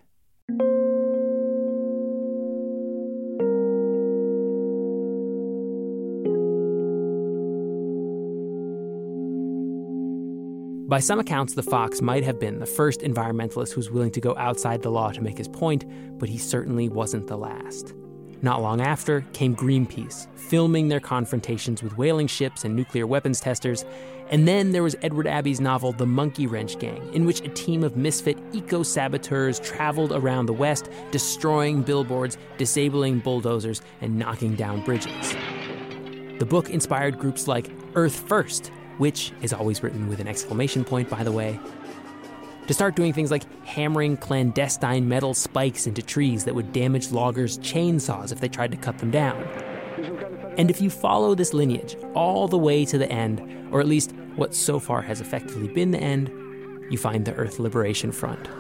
By 10.91 10.99
some 10.99 11.21
accounts, 11.21 11.55
the 11.55 11.63
fox 11.63 12.03
might 12.03 12.25
have 12.25 12.41
been 12.41 12.59
the 12.59 12.67
first 12.67 13.03
environmentalist 13.03 13.73
who 13.73 13.79
was 13.79 13.93
willing 13.93 14.11
to 14.11 14.21
go 14.21 14.35
outside 14.37 14.83
the 14.83 14.91
law 14.91 15.13
to 15.13 15.21
make 15.21 15.39
his 15.39 15.47
point, 15.47 15.85
but 16.19 16.29
he 16.29 16.37
certainly 16.37 16.89
wasn't 16.89 17.29
the 17.29 17.39
last. 17.39 17.95
Not 18.43 18.61
long 18.61 18.81
after 18.81 19.25
came 19.33 19.55
Greenpeace, 19.55 20.27
filming 20.37 20.89
their 20.89 20.99
confrontations 20.99 21.81
with 21.81 21.97
whaling 21.97 22.27
ships 22.27 22.65
and 22.65 22.75
nuclear 22.75 23.07
weapons 23.07 23.41
testers. 23.41 23.85
And 24.31 24.49
then 24.49 24.73
there 24.73 24.83
was 24.83 24.97
Edward 25.01 25.29
Abbey's 25.29 25.61
novel 25.61 25.93
The 25.93 26.07
Monkey 26.07 26.49
Wrench 26.49 26.77
Gang, 26.81 27.09
in 27.15 27.25
which 27.25 27.41
a 27.43 27.49
team 27.51 27.85
of 27.85 27.97
misfit 27.97 28.37
eco 28.53 28.83
saboteurs 28.83 29.61
traveled 29.61 30.11
around 30.11 30.47
the 30.47 30.53
West, 30.53 30.89
destroying 31.13 31.83
billboards, 31.83 32.37
disabling 32.59 33.21
bulldozers, 33.21 33.81
and 34.01 34.19
knocking 34.19 34.57
down 34.57 34.85
bridges. 34.85 35.37
The 36.41 36.47
book 36.47 36.69
inspired 36.69 37.17
groups 37.17 37.47
like 37.47 37.71
Earth 37.95 38.19
First, 38.29 38.73
which 39.01 39.33
is 39.41 39.55
always 39.55 39.83
written 39.83 40.09
with 40.11 40.21
an 40.21 40.29
exclamation 40.29 40.85
point, 40.85 41.09
by 41.09 41.25
the 41.25 41.33
way, 41.33 41.59
to 42.67 42.75
start 42.75 42.95
doing 42.95 43.15
things 43.15 43.31
like 43.31 43.45
hammering 43.65 44.15
clandestine 44.15 45.09
metal 45.09 45.33
spikes 45.33 45.87
into 45.87 46.03
trees 46.03 46.45
that 46.45 46.55
would 46.55 46.71
damage 46.75 47.11
loggers' 47.11 47.59
chainsaws 47.61 48.31
if 48.31 48.41
they 48.41 48.49
tried 48.49 48.71
to 48.71 48.77
cut 48.77 48.99
them 48.99 49.11
down. 49.11 49.43
And 50.59 50.71
if 50.71 50.83
you 50.83 50.91
follow 50.91 51.35
this 51.35 51.55
lineage 51.55 51.97
all 52.15 52.47
the 52.47 52.59
way 52.59 52.85
to 52.85 52.99
the 52.99 53.11
end, 53.11 53.73
or 53.73 53.81
at 53.81 53.89
least 53.89 54.13
what 54.37 54.55
so 54.55 54.79
far 54.79 55.01
has 55.01 55.23
effectively 55.23 55.69
been 55.69 55.93
the 55.93 55.99
end, 55.99 56.29
you 56.91 56.99
find 56.99 57.25
the 57.25 57.33
Earth 57.37 57.59
Liberation 57.59 58.13
Front. 58.13 58.51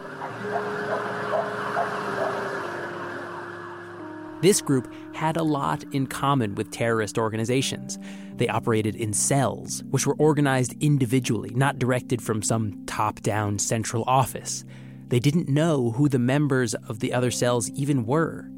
This 4.42 4.62
group 4.62 4.92
had 5.14 5.36
a 5.36 5.42
lot 5.42 5.84
in 5.92 6.06
common 6.06 6.54
with 6.54 6.70
terrorist 6.70 7.18
organizations. 7.18 7.98
They 8.36 8.48
operated 8.48 8.96
in 8.96 9.12
cells, 9.12 9.84
which 9.90 10.06
were 10.06 10.14
organized 10.14 10.74
individually, 10.80 11.50
not 11.54 11.78
directed 11.78 12.22
from 12.22 12.42
some 12.42 12.84
top 12.86 13.20
down 13.20 13.58
central 13.58 14.02
office. 14.06 14.64
They 15.08 15.18
didn't 15.18 15.48
know 15.48 15.90
who 15.90 16.08
the 16.08 16.18
members 16.18 16.74
of 16.74 17.00
the 17.00 17.12
other 17.12 17.30
cells 17.30 17.68
even 17.70 18.06
were. 18.06 18.48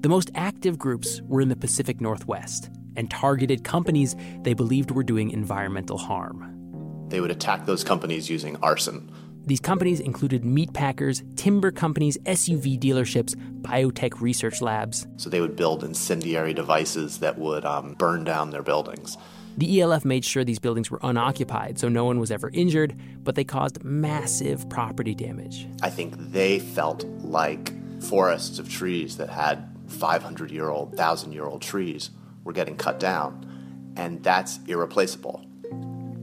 The 0.00 0.08
most 0.08 0.30
active 0.34 0.78
groups 0.78 1.20
were 1.22 1.40
in 1.40 1.48
the 1.48 1.56
Pacific 1.56 2.00
Northwest 2.00 2.70
and 2.96 3.08
targeted 3.08 3.62
companies 3.62 4.16
they 4.42 4.54
believed 4.54 4.90
were 4.90 5.04
doing 5.04 5.30
environmental 5.30 5.98
harm. 5.98 7.06
They 7.08 7.20
would 7.20 7.30
attack 7.30 7.64
those 7.64 7.84
companies 7.84 8.28
using 8.28 8.56
arson. 8.56 9.10
These 9.48 9.60
companies 9.60 9.98
included 10.00 10.44
meat 10.44 10.74
packers, 10.74 11.22
timber 11.34 11.70
companies, 11.70 12.18
SUV 12.26 12.78
dealerships, 12.78 13.34
biotech 13.62 14.20
research 14.20 14.60
labs. 14.60 15.06
So 15.16 15.30
they 15.30 15.40
would 15.40 15.56
build 15.56 15.84
incendiary 15.84 16.52
devices 16.52 17.20
that 17.20 17.38
would 17.38 17.64
um, 17.64 17.94
burn 17.94 18.24
down 18.24 18.50
their 18.50 18.62
buildings. 18.62 19.16
The 19.56 19.80
ELF 19.80 20.04
made 20.04 20.26
sure 20.26 20.44
these 20.44 20.58
buildings 20.58 20.90
were 20.90 21.00
unoccupied 21.02 21.78
so 21.78 21.88
no 21.88 22.04
one 22.04 22.20
was 22.20 22.30
ever 22.30 22.50
injured, 22.52 22.94
but 23.24 23.36
they 23.36 23.44
caused 23.44 23.82
massive 23.82 24.68
property 24.68 25.14
damage. 25.14 25.66
I 25.80 25.88
think 25.88 26.12
they 26.30 26.58
felt 26.58 27.04
like 27.20 27.72
forests 28.02 28.58
of 28.58 28.68
trees 28.68 29.16
that 29.16 29.30
had 29.30 29.66
500 29.86 30.50
year 30.50 30.68
old, 30.68 30.90
1,000 30.90 31.32
year 31.32 31.46
old 31.46 31.62
trees 31.62 32.10
were 32.44 32.52
getting 32.52 32.76
cut 32.76 33.00
down, 33.00 33.94
and 33.96 34.22
that's 34.22 34.60
irreplaceable. 34.66 35.46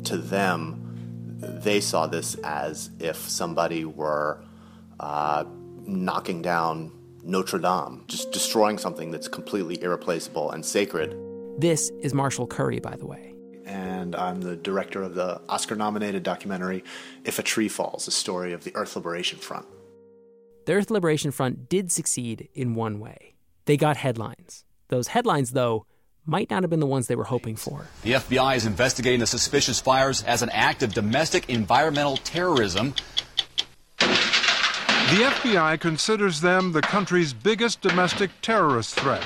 To 0.03 0.17
them, 0.17 0.84
they 1.45 1.81
saw 1.81 2.07
this 2.07 2.35
as 2.43 2.89
if 2.99 3.17
somebody 3.17 3.85
were 3.85 4.43
uh, 4.99 5.45
knocking 5.85 6.41
down 6.41 6.91
Notre 7.23 7.59
Dame, 7.59 8.03
just 8.07 8.31
destroying 8.31 8.77
something 8.77 9.11
that's 9.11 9.27
completely 9.27 9.81
irreplaceable 9.81 10.51
and 10.51 10.65
sacred. 10.65 11.17
This 11.57 11.89
is 12.01 12.13
Marshall 12.13 12.47
Curry, 12.47 12.79
by 12.79 12.95
the 12.95 13.05
way. 13.05 13.33
And 13.65 14.15
I'm 14.15 14.41
the 14.41 14.55
director 14.55 15.01
of 15.01 15.15
the 15.15 15.41
Oscar 15.49 15.75
nominated 15.75 16.21
documentary 16.21 16.83
If 17.23 17.39
a 17.39 17.43
Tree 17.43 17.67
Falls, 17.67 18.07
a 18.07 18.11
story 18.11 18.53
of 18.53 18.63
the 18.63 18.75
Earth 18.75 18.95
Liberation 18.95 19.39
Front. 19.39 19.65
The 20.65 20.73
Earth 20.73 20.91
Liberation 20.91 21.31
Front 21.31 21.69
did 21.69 21.91
succeed 21.91 22.49
in 22.53 22.75
one 22.75 22.99
way 22.99 23.35
they 23.65 23.77
got 23.77 23.97
headlines. 23.97 24.63
Those 24.89 25.09
headlines, 25.09 25.51
though, 25.51 25.85
might 26.25 26.49
not 26.49 26.63
have 26.63 26.69
been 26.69 26.79
the 26.79 26.85
ones 26.85 27.07
they 27.07 27.15
were 27.15 27.25
hoping 27.25 27.55
for. 27.55 27.85
The 28.01 28.13
FBI 28.13 28.55
is 28.55 28.65
investigating 28.65 29.19
the 29.19 29.27
suspicious 29.27 29.79
fires 29.79 30.23
as 30.23 30.41
an 30.41 30.49
act 30.49 30.83
of 30.83 30.93
domestic 30.93 31.49
environmental 31.49 32.17
terrorism. 32.17 32.93
The 33.99 35.21
FBI 35.21 35.79
considers 35.79 36.41
them 36.41 36.71
the 36.71 36.81
country's 36.81 37.33
biggest 37.33 37.81
domestic 37.81 38.31
terrorist 38.41 38.99
threat. 38.99 39.23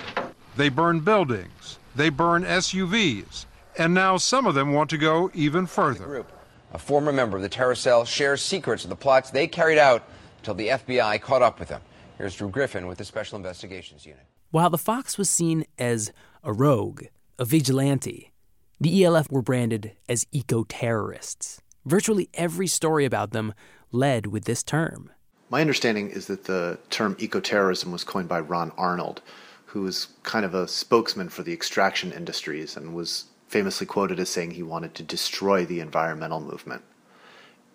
They 0.58 0.70
burn 0.70 1.00
buildings, 1.00 1.80
they 1.96 2.10
burn 2.10 2.44
SUVs, 2.44 3.46
and 3.78 3.94
now 3.94 4.18
some 4.18 4.46
of 4.46 4.56
them 4.56 4.74
want 4.74 4.90
to 4.90 4.98
go 4.98 5.32
even 5.34 5.66
further. 5.66 6.26
A 6.74 6.78
former 6.78 7.14
member 7.14 7.38
of 7.38 7.44
the 7.44 7.50
terror 7.50 7.76
cell 7.76 8.04
shares 8.04 8.42
secrets 8.42 8.84
of 8.84 8.90
the 8.90 8.96
plots 8.96 9.32
they 9.32 9.48
carried 9.48 9.78
out 9.78 10.04
until 10.40 10.54
the 10.54 10.68
FBI 10.68 11.22
caught 11.22 11.42
up 11.42 11.60
with 11.60 11.70
them. 11.70 11.82
Here's 12.18 12.36
Drew 12.36 12.50
Griffin 12.50 12.86
with 12.86 12.98
the 12.98 13.06
Special 13.06 13.38
Investigations 13.38 14.06
Unit. 14.06 14.26
While 14.52 14.70
the 14.70 14.78
Fox 14.78 15.18
was 15.18 15.30
seen 15.30 15.66
as 15.78 16.12
a 16.43 16.54
rogue, 16.54 17.04
a 17.38 17.45
vigilante, 17.45 18.32
the 18.80 19.04
ELF 19.04 19.30
were 19.30 19.41
branded 19.41 19.91
as 20.08 20.25
eco 20.32 20.63
terrorists. 20.63 21.62
Virtually 21.86 22.30
every 22.34 22.67
story 22.67 23.04
about 23.04 23.32
them 23.32 23.54
led 23.91 24.28
with 24.28 24.45
this 24.45 24.63
term. 24.63 25.12
My 25.49 25.62
understanding 25.62 26.10
is 26.10 26.28
that 26.28 26.45
the 26.45 26.80
term 26.89 27.15
ecoterrorism 27.15 27.91
was 27.91 28.04
coined 28.04 28.30
by 28.30 28.39
Ron 28.39 28.71
Arnold, 28.78 29.21
who 29.65 29.82
was 29.82 30.08
kind 30.23 30.45
of 30.45 30.54
a 30.54 30.67
spokesman 30.67 31.30
for 31.30 31.43
the 31.43 31.54
extraction 31.54 32.12
industries 32.12 32.78
and 32.78 32.95
was 32.95 33.25
famously 33.47 33.88
quoted 33.88 34.19
as 34.19 34.30
saying 34.30 34.52
he 34.52 34.63
wanted 34.63 34.95
to 34.95 35.04
destroy 35.04 35.65
the 35.65 35.80
environmental 35.80 36.39
movement. 36.39 36.84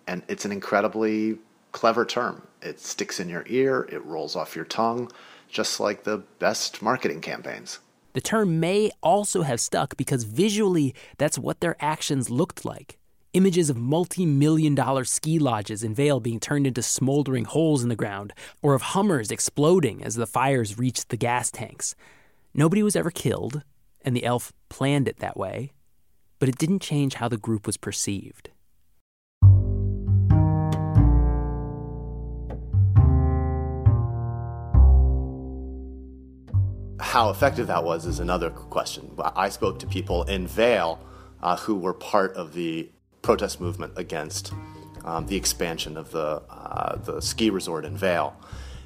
And 0.07 0.23
it's 0.27 0.45
an 0.45 0.51
incredibly 0.51 1.37
clever 1.71 2.05
term. 2.05 2.47
It 2.61 2.79
sticks 2.79 3.19
in 3.19 3.29
your 3.29 3.43
ear, 3.47 3.87
it 3.91 4.03
rolls 4.05 4.35
off 4.35 4.55
your 4.55 4.65
tongue, 4.65 5.11
just 5.49 5.79
like 5.79 6.03
the 6.03 6.23
best 6.39 6.81
marketing 6.81 7.21
campaigns. 7.21 7.79
The 8.15 8.21
term 8.21 8.61
may 8.61 8.91
also 9.03 9.41
have 9.41 9.59
stuck 9.59 9.97
because 9.97 10.23
visually 10.23 10.95
that's 11.17 11.37
what 11.37 11.59
their 11.59 11.75
actions 11.81 12.29
looked 12.29 12.63
like. 12.63 12.97
Images 13.33 13.69
of 13.69 13.75
multi 13.75 14.25
million 14.25 14.73
dollar 14.73 15.03
ski 15.03 15.37
lodges 15.37 15.83
in 15.83 15.93
Vail 15.93 16.21
being 16.21 16.39
turned 16.39 16.65
into 16.65 16.81
smoldering 16.81 17.43
holes 17.43 17.83
in 17.83 17.89
the 17.89 17.95
ground, 17.97 18.31
or 18.61 18.73
of 18.73 18.93
Hummers 18.93 19.31
exploding 19.31 20.01
as 20.01 20.15
the 20.15 20.25
fires 20.25 20.77
reached 20.77 21.09
the 21.09 21.17
gas 21.17 21.51
tanks. 21.51 21.93
Nobody 22.53 22.81
was 22.81 22.95
ever 22.95 23.11
killed, 23.11 23.63
and 24.01 24.15
the 24.15 24.23
elf 24.23 24.53
planned 24.69 25.09
it 25.09 25.17
that 25.17 25.35
way, 25.35 25.73
but 26.39 26.47
it 26.47 26.57
didn't 26.57 26.81
change 26.81 27.15
how 27.15 27.27
the 27.27 27.35
group 27.35 27.67
was 27.67 27.75
perceived. 27.75 28.49
How 37.15 37.29
effective 37.29 37.67
that 37.67 37.85
was 37.85 38.05
is 38.05 38.19
another 38.19 38.49
question. 38.49 39.09
I 39.37 39.47
spoke 39.47 39.79
to 39.79 39.87
people 39.87 40.23
in 40.23 40.47
Vail 40.47 40.99
uh, 41.41 41.55
who 41.55 41.75
were 41.75 41.93
part 41.93 42.35
of 42.35 42.51
the 42.51 42.91
protest 43.21 43.61
movement 43.61 43.93
against 43.95 44.51
um, 45.05 45.25
the 45.25 45.37
expansion 45.37 45.95
of 45.95 46.11
the, 46.11 46.43
uh, 46.49 46.97
the 46.97 47.21
ski 47.21 47.49
resort 47.51 47.85
in 47.85 47.95
Vail. 47.95 48.35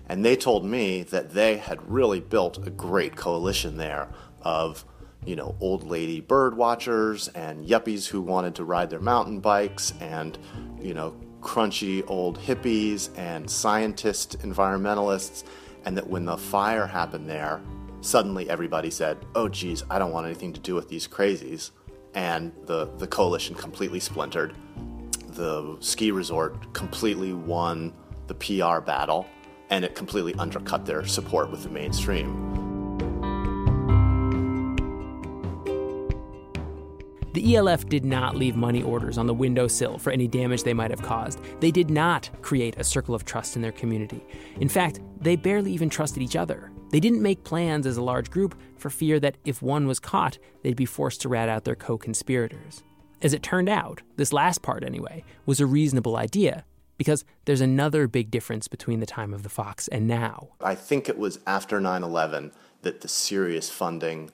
And 0.08 0.24
they 0.24 0.36
told 0.36 0.64
me 0.64 1.02
that 1.02 1.32
they 1.32 1.58
had 1.58 1.82
really 1.90 2.20
built 2.20 2.68
a 2.68 2.70
great 2.70 3.16
coalition 3.16 3.78
there 3.78 4.10
of, 4.44 4.86
you 5.26 5.36
know, 5.36 5.56
old 5.60 5.84
lady 5.84 6.22
bird 6.22 6.56
watchers 6.56 7.30
and 7.30 7.66
yuppies 7.66 8.06
who 8.06 8.22
wanted 8.22 8.54
to 8.54 8.64
ride 8.64 8.92
their 8.92 9.00
mountain 9.00 9.40
bikes 9.40 9.92
and, 10.02 10.38
you 10.80 10.94
know, 10.94 11.16
crunchy 11.42 12.04
old 12.06 12.38
hippies 12.38 13.10
and 13.18 13.50
scientist 13.50 14.38
environmentalists. 14.44 15.46
And 15.84 15.98
that 15.98 16.08
when 16.08 16.26
the 16.26 16.38
fire 16.38 16.86
happened 16.86 17.28
there, 17.28 17.60
suddenly 18.02 18.50
everybody 18.50 18.90
said, 18.90 19.18
oh, 19.36 19.50
geez, 19.50 19.84
I 19.90 20.00
don't 20.00 20.12
want 20.12 20.26
anything 20.26 20.54
to 20.54 20.60
do 20.60 20.76
with 20.76 20.90
these 20.90 21.08
crazies. 21.08 21.72
And 22.14 22.52
the, 22.66 22.90
the 22.98 23.08
coalition 23.08 23.56
completely 23.56 24.00
splintered. 24.00 24.56
The 25.28 25.78
ski 25.80 26.12
resort 26.12 26.74
completely 26.74 27.34
won 27.34 27.94
the 28.28 28.34
PR 28.36 28.80
battle, 28.80 29.28
and 29.70 29.86
it 29.86 29.96
completely 29.96 30.34
undercut 30.36 30.86
their 30.86 31.06
support 31.06 31.52
with 31.52 31.64
the 31.64 31.70
mainstream. 31.70 32.50
The 37.34 37.56
ELF 37.56 37.88
did 37.88 38.06
not 38.06 38.36
leave 38.36 38.56
money 38.56 38.82
orders 38.82 39.20
on 39.20 39.28
the 39.28 39.34
windowsill 39.36 40.00
for 40.00 40.12
any 40.12 40.28
damage 40.28 40.64
they 40.64 40.74
might 40.74 40.90
have 40.90 41.04
caused. 41.04 41.40
They 41.62 41.70
did 41.70 41.92
not 41.92 42.30
create 42.42 42.76
a 42.78 42.84
circle 42.84 43.14
of 43.14 43.24
trust 43.24 43.56
in 43.56 43.62
their 43.62 43.72
community. 43.72 44.26
In 44.60 44.68
fact, 44.68 45.00
they 45.22 45.36
barely 45.36 45.72
even 45.72 45.90
trusted 45.90 46.24
each 46.24 46.36
other. 46.36 46.72
They 46.90 47.00
didn't 47.00 47.22
make 47.22 47.44
plans 47.44 47.86
as 47.86 47.98
a 47.98 48.02
large 48.02 48.32
group 48.32 48.60
for 48.78 48.90
fear 48.90 49.20
that 49.20 49.38
if 49.46 49.62
one 49.62 49.88
was 49.88 50.00
caught, 50.00 50.38
they'd 50.64 50.76
be 50.76 50.86
forced 50.86 51.22
to 51.22 51.30
rat 51.30 51.50
out 51.50 51.64
their 51.64 51.76
co 51.76 51.98
conspirators. 51.98 52.84
As 53.22 53.34
it 53.34 53.44
turned 53.44 53.70
out, 53.70 54.02
this 54.16 54.34
last 54.34 54.62
part 54.62 54.84
anyway, 54.84 55.24
was 55.46 55.60
a 55.60 55.66
reasonable 55.66 56.16
idea 56.16 56.64
because 56.98 57.26
there's 57.46 57.62
another 57.62 58.08
big 58.08 58.32
difference 58.32 58.68
between 58.68 59.00
the 59.00 59.06
time 59.06 59.34
of 59.34 59.44
the 59.44 59.50
Fox 59.50 59.88
and 59.90 60.08
now. 60.08 60.50
I 60.62 60.76
think 60.76 61.08
it 61.08 61.18
was 61.18 61.40
after 61.46 61.80
9 61.80 62.04
11 62.04 62.52
that 62.82 63.02
the 63.02 63.08
serious 63.08 63.70
funding 63.70 64.32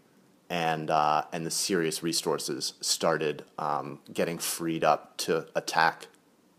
and, 0.49 0.89
uh, 0.91 1.23
and 1.33 1.45
the 1.45 1.51
serious 1.51 2.03
resources 2.03 2.73
started 2.79 3.43
um, 3.57 3.99
getting 4.13 4.37
freed 4.37 4.83
up 4.83 5.17
to 5.17 5.47
attack 5.55 6.07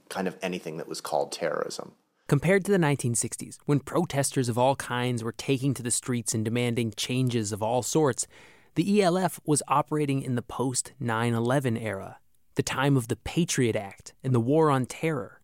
kind 0.08 0.28
of 0.28 0.36
anything 0.42 0.76
that 0.76 0.88
was 0.88 1.00
called 1.00 1.32
terrorism. 1.32 1.92
Compared 2.28 2.64
to 2.64 2.72
the 2.72 2.78
1960s, 2.78 3.58
when 3.66 3.78
protesters 3.78 4.48
of 4.48 4.58
all 4.58 4.74
kinds 4.74 5.22
were 5.22 5.30
taking 5.30 5.72
to 5.74 5.82
the 5.82 5.92
streets 5.92 6.34
and 6.34 6.44
demanding 6.44 6.92
changes 6.96 7.52
of 7.52 7.62
all 7.62 7.84
sorts, 7.84 8.26
the 8.74 9.00
ELF 9.00 9.38
was 9.46 9.62
operating 9.68 10.22
in 10.22 10.34
the 10.34 10.42
post 10.42 10.92
9 10.98 11.34
11 11.34 11.76
era, 11.76 12.18
the 12.56 12.64
time 12.64 12.96
of 12.96 13.06
the 13.06 13.14
Patriot 13.14 13.76
Act 13.76 14.12
and 14.24 14.34
the 14.34 14.40
War 14.40 14.72
on 14.72 14.86
Terror. 14.86 15.40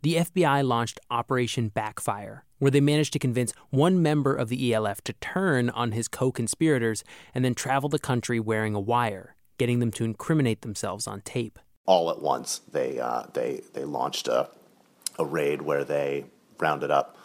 The 0.00 0.14
FBI 0.16 0.66
launched 0.66 0.98
Operation 1.10 1.68
Backfire, 1.68 2.46
where 2.58 2.70
they 2.70 2.80
managed 2.80 3.12
to 3.12 3.18
convince 3.18 3.52
one 3.68 4.00
member 4.00 4.34
of 4.34 4.48
the 4.48 4.72
ELF 4.72 5.02
to 5.02 5.12
turn 5.12 5.68
on 5.68 5.92
his 5.92 6.08
co 6.08 6.32
conspirators 6.32 7.04
and 7.34 7.44
then 7.44 7.54
travel 7.54 7.90
the 7.90 7.98
country 7.98 8.40
wearing 8.40 8.74
a 8.74 8.80
wire, 8.80 9.36
getting 9.58 9.80
them 9.80 9.90
to 9.90 10.04
incriminate 10.04 10.62
themselves 10.62 11.06
on 11.06 11.20
tape. 11.20 11.58
All 11.84 12.08
at 12.10 12.22
once, 12.22 12.60
they, 12.72 12.98
uh, 12.98 13.24
they, 13.34 13.60
they 13.74 13.84
launched 13.84 14.28
a 14.28 14.48
a 15.18 15.24
raid 15.24 15.62
where 15.62 15.84
they 15.84 16.24
rounded 16.58 16.90
up 16.90 17.16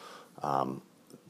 um, 0.41 0.81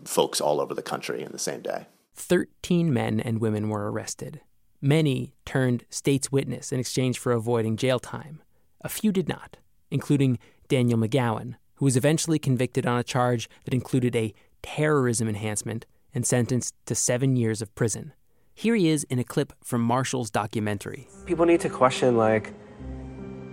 folks 0.03 0.41
all 0.41 0.59
over 0.59 0.73
the 0.73 0.81
country 0.81 1.23
in 1.23 1.31
the 1.31 1.39
same 1.39 1.61
day. 1.61 1.87
13 2.15 2.91
men 2.91 3.19
and 3.19 3.39
women 3.39 3.69
were 3.69 3.91
arrested. 3.91 4.41
Many 4.81 5.33
turned 5.45 5.85
state's 5.89 6.31
witness 6.31 6.71
in 6.71 6.79
exchange 6.79 7.19
for 7.19 7.31
avoiding 7.31 7.77
jail 7.77 7.99
time. 7.99 8.41
A 8.81 8.89
few 8.89 9.11
did 9.11 9.27
not, 9.27 9.57
including 9.89 10.39
Daniel 10.67 10.99
McGowan, 10.99 11.55
who 11.75 11.85
was 11.85 11.97
eventually 11.97 12.39
convicted 12.39 12.85
on 12.85 12.99
a 12.99 13.03
charge 13.03 13.49
that 13.65 13.73
included 13.73 14.15
a 14.15 14.33
terrorism 14.61 15.27
enhancement 15.27 15.85
and 16.13 16.25
sentenced 16.25 16.73
to 16.85 16.95
seven 16.95 17.35
years 17.35 17.61
of 17.61 17.73
prison. 17.75 18.13
Here 18.53 18.75
he 18.75 18.89
is 18.89 19.03
in 19.05 19.19
a 19.19 19.23
clip 19.23 19.53
from 19.63 19.81
Marshall's 19.81 20.31
documentary. 20.31 21.07
People 21.25 21.45
need 21.45 21.59
to 21.61 21.69
question, 21.69 22.17
like, 22.17 22.53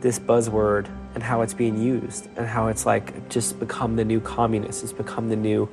this 0.01 0.19
buzzword 0.19 0.89
and 1.15 1.23
how 1.23 1.43
it's 1.43 1.55
being 1.55 1.81
used 1.81 2.29
and 2.37 2.47
how 2.47 2.69
it's 2.69 2.87
like 2.87 3.29
just 3.29 3.59
become 3.59 3.97
the 3.97 4.05
new 4.05 4.21
communist. 4.21 4.83
It's 4.83 4.93
become 4.93 5.29
the 5.29 5.37
new, 5.37 5.69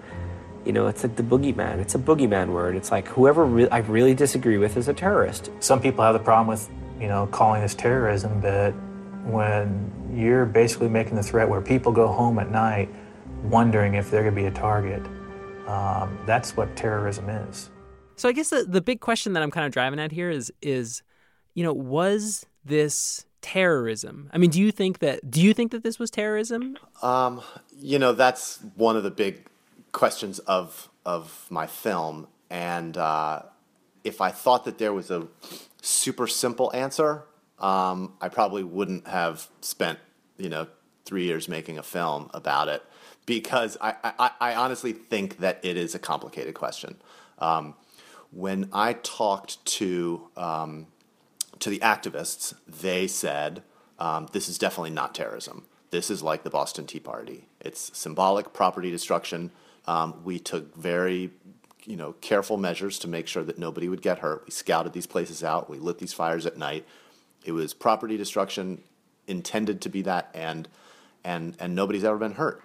you 0.65 0.71
know, 0.71 0.87
it's 0.87 1.03
like 1.03 1.15
the 1.15 1.23
boogeyman. 1.23 1.79
It's 1.79 1.95
a 1.95 1.99
boogeyman 1.99 2.49
word. 2.49 2.75
It's 2.75 2.91
like 2.91 3.07
whoever 3.07 3.45
re- 3.45 3.69
I 3.69 3.79
really 3.79 4.13
disagree 4.13 4.57
with 4.57 4.77
is 4.77 4.87
a 4.87 4.93
terrorist. 4.93 5.51
Some 5.59 5.81
people 5.81 6.03
have 6.03 6.13
the 6.13 6.19
problem 6.19 6.47
with, 6.47 6.69
you 6.99 7.07
know, 7.07 7.27
calling 7.27 7.61
this 7.61 7.75
terrorism, 7.75 8.39
but 8.41 8.71
when 9.25 9.91
you're 10.13 10.45
basically 10.45 10.89
making 10.89 11.15
the 11.15 11.23
threat 11.23 11.47
where 11.47 11.61
people 11.61 11.91
go 11.91 12.07
home 12.07 12.39
at 12.39 12.51
night 12.51 12.89
wondering 13.43 13.95
if 13.95 14.11
they're 14.11 14.23
going 14.23 14.35
to 14.35 14.41
be 14.41 14.47
a 14.47 14.51
target, 14.51 15.01
um, 15.67 16.17
that's 16.25 16.55
what 16.55 16.75
terrorism 16.75 17.29
is. 17.29 17.69
So 18.15 18.29
I 18.29 18.33
guess 18.33 18.49
the, 18.49 18.65
the 18.67 18.81
big 18.81 18.99
question 18.99 19.33
that 19.33 19.41
I'm 19.41 19.49
kind 19.49 19.65
of 19.65 19.71
driving 19.71 19.99
at 19.99 20.11
here 20.11 20.29
is 20.29 20.51
is, 20.61 21.01
you 21.55 21.63
know, 21.63 21.73
was 21.73 22.45
this 22.63 23.25
terrorism. 23.41 24.29
I 24.33 24.37
mean, 24.37 24.49
do 24.49 24.61
you 24.61 24.71
think 24.71 24.99
that 24.99 25.29
do 25.29 25.41
you 25.41 25.53
think 25.53 25.71
that 25.71 25.83
this 25.83 25.99
was 25.99 26.09
terrorism? 26.09 26.77
Um, 27.01 27.41
you 27.77 27.99
know, 27.99 28.13
that's 28.13 28.59
one 28.75 28.95
of 28.95 29.03
the 29.03 29.11
big 29.11 29.45
questions 29.91 30.39
of 30.39 30.89
of 31.05 31.47
my 31.49 31.67
film, 31.67 32.27
and 32.49 32.97
uh, 32.97 33.43
if 34.03 34.21
I 34.21 34.29
thought 34.29 34.65
that 34.65 34.77
there 34.77 34.93
was 34.93 35.11
a 35.11 35.27
super 35.81 36.27
simple 36.27 36.71
answer, 36.73 37.23
um, 37.59 38.13
I 38.21 38.29
probably 38.29 38.63
wouldn't 38.63 39.07
have 39.07 39.47
spent 39.61 39.99
you 40.37 40.49
know 40.49 40.67
three 41.05 41.25
years 41.25 41.47
making 41.47 41.77
a 41.77 41.83
film 41.83 42.29
about 42.33 42.67
it 42.67 42.83
because 43.25 43.77
I, 43.81 43.95
I, 44.03 44.31
I 44.39 44.55
honestly 44.55 44.93
think 44.93 45.37
that 45.39 45.59
it 45.63 45.77
is 45.77 45.95
a 45.95 45.99
complicated 45.99 46.53
question. 46.53 46.97
Um, 47.39 47.75
when 48.31 48.69
I 48.71 48.93
talked 48.93 49.63
to 49.65 50.29
um, 50.37 50.87
to 51.61 51.69
the 51.69 51.79
activists, 51.79 52.53
they 52.67 53.07
said 53.07 53.63
um, 53.99 54.27
this 54.33 54.49
is 54.49 54.57
definitely 54.57 54.91
not 54.91 55.15
terrorism. 55.15 55.65
This 55.91 56.09
is 56.09 56.21
like 56.23 56.43
the 56.43 56.49
Boston 56.49 56.85
Tea 56.85 56.99
Party. 56.99 57.47
It's 57.59 57.97
symbolic 57.97 58.53
property 58.53 58.91
destruction. 58.91 59.51
Um, 59.87 60.21
we 60.23 60.39
took 60.39 60.75
very 60.75 61.31
you 61.85 61.95
know, 61.95 62.13
careful 62.21 62.57
measures 62.57 62.99
to 62.99 63.07
make 63.07 63.27
sure 63.27 63.43
that 63.43 63.57
nobody 63.57 63.89
would 63.89 64.01
get 64.01 64.19
hurt. 64.19 64.43
We 64.45 64.51
scouted 64.51 64.93
these 64.93 65.07
places 65.07 65.43
out. 65.43 65.69
We 65.69 65.77
lit 65.77 65.97
these 65.99 66.13
fires 66.13 66.45
at 66.45 66.57
night. 66.57 66.85
It 67.45 67.53
was 67.53 67.73
property 67.73 68.17
destruction 68.17 68.83
intended 69.27 69.81
to 69.81 69.89
be 69.89 70.01
that, 70.03 70.29
and 70.33 70.67
and 71.23 71.55
and 71.59 71.75
nobody's 71.75 72.03
ever 72.03 72.17
been 72.17 72.33
hurt. 72.33 72.61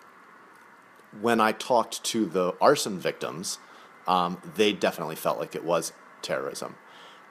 When 1.21 1.41
I 1.41 1.53
talked 1.53 2.05
to 2.05 2.27
the 2.27 2.55
arson 2.61 2.99
victims, 2.99 3.59
um, 4.07 4.41
they 4.55 4.73
definitely 4.73 5.17
felt 5.17 5.39
like 5.39 5.55
it 5.55 5.65
was 5.65 5.93
terrorism, 6.21 6.77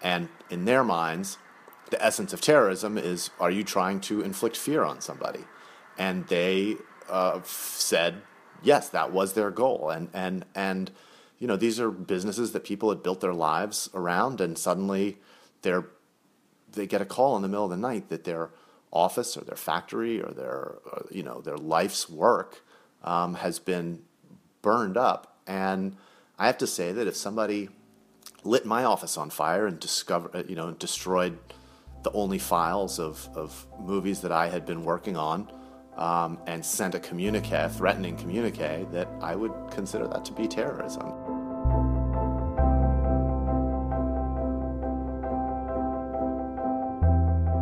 and 0.02 0.30
in 0.50 0.66
their 0.66 0.84
minds, 0.84 1.38
the 1.92 2.04
essence 2.04 2.34
of 2.34 2.42
terrorism 2.42 2.98
is: 2.98 3.30
Are 3.40 3.52
you 3.52 3.64
trying 3.64 4.00
to 4.02 4.22
inflict 4.22 4.58
fear 4.58 4.84
on 4.84 5.02
somebody? 5.02 5.46
And 5.98 6.28
they 6.28 6.76
uh, 7.10 7.40
said, 7.44 8.22
yes, 8.66 8.90
that 8.90 9.12
was 9.12 9.34
their 9.34 9.52
goal, 9.52 9.90
and 9.90 10.10
and 10.14 10.46
and 10.54 10.92
you 11.38 11.48
know, 11.48 11.56
these 11.56 11.80
are 11.80 11.92
businesses 11.92 12.54
that 12.54 12.64
people 12.64 12.90
had 12.90 13.04
built 13.04 13.22
their 13.22 13.34
lives 13.34 13.90
around, 13.94 14.42
and 14.42 14.58
suddenly 14.58 15.18
they're 15.62 15.86
they 16.74 16.88
get 16.88 17.02
a 17.02 17.06
call 17.06 17.36
in 17.36 17.42
the 17.42 17.48
middle 17.48 17.66
of 17.66 17.72
the 17.72 17.78
night 17.78 18.10
that 18.10 18.26
their 18.26 18.50
office 18.92 19.38
or 19.38 19.42
their 19.42 19.56
factory 19.56 20.22
or 20.22 20.32
their 20.32 20.76
or, 20.92 21.06
you 21.12 21.24
know 21.24 21.42
their 21.42 21.58
life's 21.58 22.10
work 22.10 22.64
um, 23.04 23.36
has 23.36 23.60
been 23.60 24.02
burned 24.62 24.98
up. 24.98 25.38
And 25.48 25.96
I 26.40 26.48
have 26.48 26.58
to 26.60 26.68
say 26.68 26.92
that 26.92 27.08
if 27.08 27.16
somebody 27.16 27.70
lit 28.44 28.66
my 28.66 28.84
office 28.84 29.18
on 29.18 29.30
fire 29.30 29.68
and 29.68 29.80
discover 29.80 30.30
uh, 30.34 30.44
you 30.48 30.56
know 30.56 30.72
destroyed 30.72 31.38
the 32.06 32.12
only 32.14 32.38
files 32.38 33.00
of, 33.00 33.28
of 33.34 33.68
movies 33.80 34.22
that 34.22 34.32
I 34.32 34.48
had 34.48 34.64
been 34.64 34.86
working 34.86 35.18
on 35.18 35.52
um, 35.98 36.38
and 36.46 36.64
sent 36.64 36.94
a 36.94 37.00
communique, 37.00 37.52
a 37.52 37.68
threatening 37.68 38.16
communique, 38.16 38.86
that 38.92 39.10
I 39.22 39.36
would 39.36 39.52
consider 39.72 40.08
that 40.10 40.24
to 40.26 40.32
be 40.32 40.48
terrorism. 40.48 41.10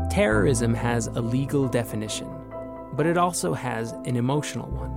Terrorism 0.10 0.73
has 0.73 1.08
a 1.08 1.21
legal 1.21 1.69
definition, 1.69 2.29
but 2.93 3.06
it 3.06 3.17
also 3.17 3.53
has 3.53 3.93
an 4.03 4.17
emotional 4.17 4.69
one. 4.69 4.91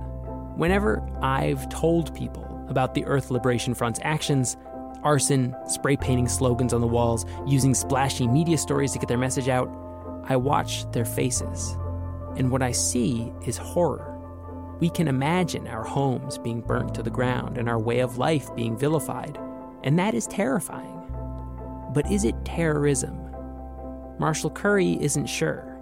Whenever 0.57 1.07
I've 1.21 1.69
told 1.69 2.13
people 2.13 2.43
about 2.67 2.93
the 2.93 3.05
Earth 3.05 3.31
Liberation 3.31 3.73
Front's 3.73 3.99
actions, 4.03 4.57
arson, 5.03 5.55
spray 5.67 5.97
painting 5.97 6.27
slogans 6.27 6.73
on 6.73 6.81
the 6.81 6.87
walls, 6.87 7.25
using 7.45 7.73
splashy 7.73 8.27
media 8.27 8.57
stories 8.57 8.91
to 8.93 8.99
get 8.99 9.07
their 9.07 9.17
message 9.17 9.49
out, 9.49 9.69
I 10.29 10.35
watch 10.35 10.89
their 10.91 11.05
faces. 11.05 11.77
And 12.35 12.51
what 12.51 12.61
I 12.61 12.71
see 12.71 13.31
is 13.45 13.57
horror. 13.57 14.13
We 14.79 14.89
can 14.89 15.07
imagine 15.07 15.67
our 15.67 15.83
homes 15.83 16.37
being 16.37 16.61
burnt 16.61 16.93
to 16.95 17.03
the 17.03 17.09
ground 17.09 17.57
and 17.57 17.67
our 17.67 17.79
way 17.79 17.99
of 17.99 18.17
life 18.17 18.53
being 18.55 18.77
vilified, 18.77 19.39
and 19.83 19.97
that 19.97 20.13
is 20.13 20.27
terrifying. 20.27 21.01
But 21.93 22.11
is 22.11 22.25
it 22.25 22.45
terrorism? 22.45 23.17
Marshall 24.19 24.51
Curry 24.51 24.97
isn't 25.01 25.25
sure. 25.25 25.73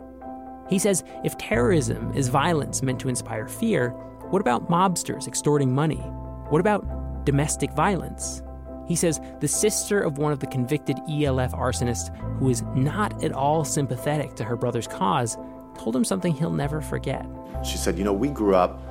He 0.70 0.80
says 0.80 1.04
if 1.24 1.38
terrorism 1.38 2.14
is 2.14 2.30
violence 2.30 2.82
meant 2.82 3.00
to 3.02 3.10
inspire 3.10 3.48
fear, 3.48 3.90
what 4.30 4.42
about 4.42 4.70
mobsters 4.70 5.28
extorting 5.28 5.74
money? 5.74 6.02
What 6.50 6.62
about 6.62 7.26
domestic 7.26 7.74
violence? 7.74 8.42
He 8.88 8.96
says 8.96 9.20
the 9.40 9.48
sister 9.48 10.00
of 10.00 10.18
one 10.18 10.32
of 10.32 10.40
the 10.40 10.48
convicted 10.48 10.98
ELF 11.10 11.52
arsonists, 11.54 12.16
who 12.40 12.50
is 12.50 12.62
not 12.76 13.24
at 13.24 13.32
all 13.32 13.66
sympathetic 13.66 14.36
to 14.36 14.44
her 14.44 14.56
brother's 14.56 14.88
cause, 14.88 15.38
told 15.78 15.96
him 15.96 16.06
something 16.06 16.34
he'll 16.34 16.52
never 16.52 16.82
forget. 16.82 17.26
She 17.64 17.78
said, 17.78 17.98
You 17.98 18.04
know, 18.04 18.14
we 18.14 18.30
grew 18.30 18.56
up 18.56 18.82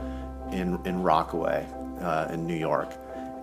in, 0.52 0.78
in 0.84 1.02
Rockaway 1.02 1.66
uh, 2.00 2.28
in 2.30 2.46
New 2.46 2.56
York, 2.56 2.92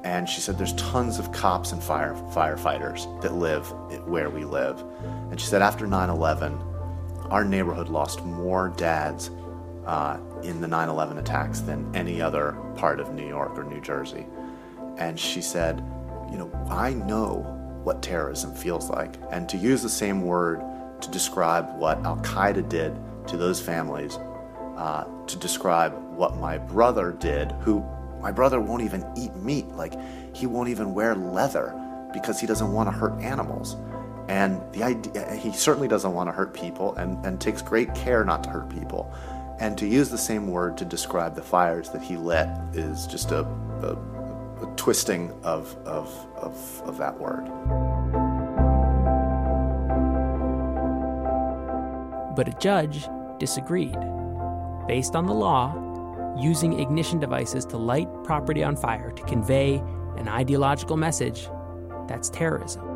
and 0.03 0.27
she 0.27 0.41
said 0.41 0.57
there's 0.57 0.73
tons 0.73 1.19
of 1.19 1.31
cops 1.31 1.71
and 1.71 1.81
fire, 1.81 2.13
firefighters 2.33 3.21
that 3.21 3.33
live 3.35 3.71
where 4.07 4.29
we 4.29 4.45
live. 4.45 4.83
And 5.29 5.39
she 5.39 5.47
said 5.47 5.61
after 5.61 5.87
9 5.87 6.09
11, 6.09 6.59
our 7.29 7.45
neighborhood 7.45 7.87
lost 7.87 8.23
more 8.25 8.69
dads 8.75 9.29
uh, 9.85 10.19
in 10.43 10.61
the 10.61 10.67
9 10.67 10.89
11 10.89 11.17
attacks 11.17 11.61
than 11.61 11.89
any 11.95 12.21
other 12.21 12.53
part 12.75 12.99
of 12.99 13.13
New 13.13 13.27
York 13.27 13.57
or 13.57 13.63
New 13.63 13.81
Jersey. 13.81 14.25
And 14.97 15.19
she 15.19 15.41
said, 15.41 15.83
You 16.31 16.37
know, 16.37 16.67
I 16.69 16.93
know 16.93 17.57
what 17.83 18.01
terrorism 18.01 18.53
feels 18.55 18.89
like. 18.89 19.15
And 19.31 19.49
to 19.49 19.57
use 19.57 19.81
the 19.81 19.89
same 19.89 20.21
word 20.21 20.63
to 21.01 21.09
describe 21.09 21.77
what 21.77 21.97
Al 22.05 22.17
Qaeda 22.17 22.67
did 22.69 22.97
to 23.27 23.37
those 23.37 23.59
families, 23.59 24.17
uh, 24.77 25.05
to 25.27 25.37
describe 25.37 25.93
what 26.15 26.37
my 26.37 26.57
brother 26.57 27.11
did, 27.11 27.51
who 27.61 27.83
my 28.21 28.31
brother 28.31 28.61
won't 28.61 28.83
even 28.83 29.05
eat 29.17 29.35
meat. 29.35 29.67
Like, 29.69 29.93
he 30.35 30.45
won't 30.45 30.69
even 30.69 30.93
wear 30.93 31.15
leather 31.15 31.75
because 32.13 32.39
he 32.39 32.47
doesn't 32.47 32.71
want 32.71 32.87
to 32.87 32.91
hurt 32.91 33.19
animals. 33.21 33.75
And 34.27 34.61
the 34.73 34.83
idea, 34.83 35.35
he 35.35 35.51
certainly 35.51 35.87
doesn't 35.87 36.13
want 36.13 36.29
to 36.29 36.31
hurt 36.31 36.53
people 36.53 36.95
and, 36.95 37.23
and 37.25 37.41
takes 37.41 37.61
great 37.61 37.93
care 37.95 38.23
not 38.23 38.43
to 38.43 38.49
hurt 38.49 38.69
people. 38.69 39.13
And 39.59 39.77
to 39.77 39.87
use 39.87 40.09
the 40.09 40.17
same 40.17 40.47
word 40.47 40.77
to 40.77 40.85
describe 40.85 41.35
the 41.35 41.41
fires 41.41 41.89
that 41.89 42.01
he 42.01 42.17
lit 42.17 42.47
is 42.73 43.05
just 43.07 43.31
a, 43.31 43.41
a, 43.41 43.95
a 43.95 44.20
twisting 44.75 45.31
of, 45.43 45.75
of, 45.85 46.07
of, 46.35 46.81
of 46.85 46.97
that 46.97 47.19
word. 47.19 47.45
But 52.35 52.47
a 52.47 52.57
judge 52.59 53.07
disagreed. 53.39 53.97
Based 54.87 55.15
on 55.15 55.25
the 55.25 55.33
law, 55.33 55.75
using 56.37 56.79
ignition 56.79 57.19
devices 57.19 57.65
to 57.65 57.77
light 57.77 58.07
property 58.23 58.63
on 58.63 58.75
fire 58.75 59.11
to 59.11 59.23
convey 59.23 59.83
an 60.17 60.27
ideological 60.27 60.97
message, 60.97 61.47
that's 62.07 62.29
terrorism. 62.29 62.91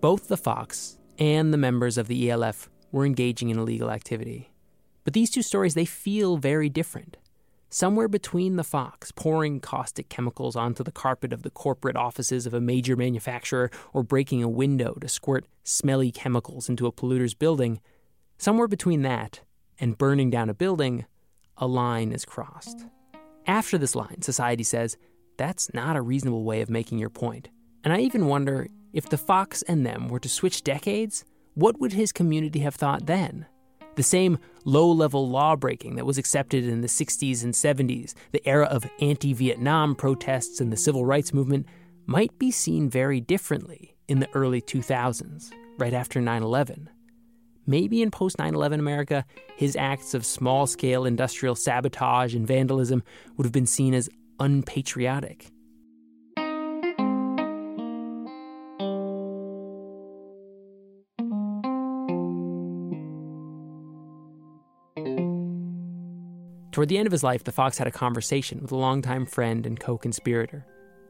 Both 0.00 0.28
the 0.28 0.36
Fox 0.36 0.98
and 1.18 1.52
the 1.52 1.58
members 1.58 1.98
of 1.98 2.08
the 2.08 2.30
ELF 2.30 2.70
were 2.90 3.04
engaging 3.04 3.50
in 3.50 3.58
illegal 3.58 3.90
activity. 3.90 4.49
But 5.04 5.12
these 5.12 5.30
two 5.30 5.42
stories, 5.42 5.74
they 5.74 5.84
feel 5.84 6.36
very 6.36 6.68
different. 6.68 7.16
Somewhere 7.72 8.08
between 8.08 8.56
the 8.56 8.64
Fox, 8.64 9.12
pouring 9.12 9.60
caustic 9.60 10.08
chemicals 10.08 10.56
onto 10.56 10.82
the 10.82 10.90
carpet 10.90 11.32
of 11.32 11.44
the 11.44 11.50
corporate 11.50 11.96
offices 11.96 12.44
of 12.44 12.52
a 12.52 12.60
major 12.60 12.96
manufacturer 12.96 13.70
or 13.92 14.02
breaking 14.02 14.42
a 14.42 14.48
window 14.48 14.94
to 14.94 15.08
squirt 15.08 15.46
smelly 15.62 16.10
chemicals 16.10 16.68
into 16.68 16.86
a 16.86 16.92
polluter's 16.92 17.34
building, 17.34 17.80
somewhere 18.38 18.66
between 18.66 19.02
that 19.02 19.42
and 19.78 19.96
burning 19.96 20.30
down 20.30 20.50
a 20.50 20.54
building, 20.54 21.06
a 21.56 21.66
line 21.66 22.10
is 22.10 22.24
crossed. 22.24 22.86
After 23.46 23.78
this 23.78 23.94
line, 23.94 24.20
society 24.22 24.64
says, 24.64 24.96
that's 25.36 25.72
not 25.72 25.96
a 25.96 26.02
reasonable 26.02 26.44
way 26.44 26.60
of 26.60 26.70
making 26.70 26.98
your 26.98 27.08
point. 27.08 27.50
And 27.84 27.92
I 27.92 28.00
even 28.00 28.26
wonder 28.26 28.66
if 28.92 29.08
the 29.08 29.16
Fox 29.16 29.62
and 29.62 29.86
them 29.86 30.08
were 30.08 30.20
to 30.20 30.28
switch 30.28 30.64
decades, 30.64 31.24
what 31.54 31.80
would 31.80 31.92
his 31.92 32.12
community 32.12 32.58
have 32.60 32.74
thought 32.74 33.06
then? 33.06 33.46
The 33.96 34.02
same 34.02 34.38
low 34.64 34.90
level 34.90 35.28
law 35.28 35.56
breaking 35.56 35.96
that 35.96 36.06
was 36.06 36.18
accepted 36.18 36.64
in 36.64 36.80
the 36.80 36.88
60s 36.88 37.42
and 37.42 37.52
70s, 37.54 38.14
the 38.32 38.46
era 38.46 38.66
of 38.66 38.88
anti 39.00 39.32
Vietnam 39.32 39.94
protests 39.94 40.60
and 40.60 40.72
the 40.72 40.76
civil 40.76 41.04
rights 41.04 41.32
movement, 41.32 41.66
might 42.06 42.38
be 42.38 42.50
seen 42.50 42.88
very 42.88 43.20
differently 43.20 43.96
in 44.08 44.20
the 44.20 44.28
early 44.34 44.60
2000s, 44.60 45.50
right 45.78 45.92
after 45.92 46.20
9 46.20 46.42
11. 46.42 46.88
Maybe 47.66 48.02
in 48.02 48.10
post 48.10 48.38
9 48.38 48.54
11 48.54 48.80
America, 48.80 49.24
his 49.56 49.76
acts 49.76 50.14
of 50.14 50.26
small 50.26 50.66
scale 50.66 51.04
industrial 51.04 51.54
sabotage 51.54 52.34
and 52.34 52.46
vandalism 52.46 53.02
would 53.36 53.44
have 53.44 53.52
been 53.52 53.66
seen 53.66 53.94
as 53.94 54.08
unpatriotic. 54.40 55.50
Toward 66.72 66.88
the 66.88 66.98
end 66.98 67.06
of 67.06 67.12
his 67.12 67.24
life, 67.24 67.44
the 67.44 67.52
fox 67.52 67.78
had 67.78 67.86
a 67.86 67.92
conversation 67.92 68.60
with 68.62 68.70
a 68.72 68.76
longtime 68.76 69.26
friend 69.26 69.66
and 69.66 69.78
co 69.78 69.98
conspirator, 69.98 70.64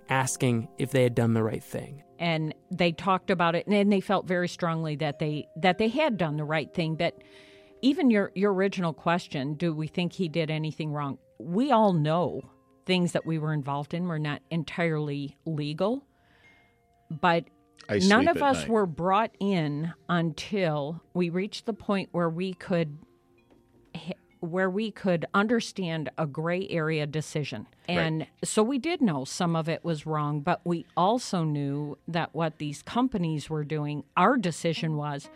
asking 0.09 0.69
if 0.79 0.91
they 0.91 1.03
had 1.03 1.15
done 1.15 1.35
the 1.35 1.43
right 1.43 1.63
thing. 1.63 2.03
And 2.19 2.55
they 2.71 2.93
talked 2.93 3.31
about 3.31 3.55
it 3.55 3.67
and 3.67 3.93
they 3.93 4.01
felt 4.01 4.27
very 4.27 4.49
strongly 4.49 4.97
that 4.97 5.19
they 5.19 5.49
that 5.57 5.79
they 5.79 5.89
had 5.89 6.17
done 6.17 6.37
the 6.37 6.45
right 6.45 6.73
thing. 6.73 6.97
But 6.97 7.23
even 7.83 8.11
your, 8.11 8.31
your 8.35 8.53
original 8.53 8.93
question, 8.93 9.55
do 9.55 9.73
we 9.73 9.87
think 9.87 10.13
he 10.13 10.29
did 10.29 10.51
anything 10.51 10.93
wrong? 10.93 11.19
We 11.39 11.71
all 11.71 11.95
know 11.95 12.43
things 12.85 13.13
that 13.13 13.25
we 13.25 13.39
were 13.39 13.55
involved 13.55 13.95
in 13.95 14.07
were 14.07 14.19
not 14.19 14.43
entirely 14.51 15.37
legal. 15.47 16.05
But 17.11 17.45
none 17.89 18.29
of 18.29 18.43
us 18.43 18.61
night. 18.61 18.69
were 18.69 18.87
brought 18.87 19.31
in 19.41 19.93
until 20.09 21.03
we 21.15 21.31
reached 21.31 21.67
the 21.67 21.73
point 21.73 22.11
where 22.13 22.29
we 22.29 22.53
could 22.53 22.99
where 24.41 24.71
we 24.71 24.91
could 24.91 25.27
understand 25.35 26.11
a 26.19 26.27
gray 26.27 26.67
area 26.69 27.07
decision. 27.07 27.67
And 27.89 28.21
right. 28.21 28.29
so 28.43 28.63
we 28.63 28.79
did 28.79 29.01
know 29.01 29.25
some 29.25 29.55
of 29.55 29.69
it 29.69 29.85
was 29.85 30.07
wrong, 30.07 30.41
but 30.41 30.61
we 30.65 30.87
also 30.97 31.45
knew 31.45 31.99
that 32.09 32.35
what 32.35 32.59
these 32.59 32.83
companies 32.83 33.49
were 33.51 33.65
doing, 33.65 34.05
our 34.17 34.37
decision 34.37 34.97
was 34.97 35.29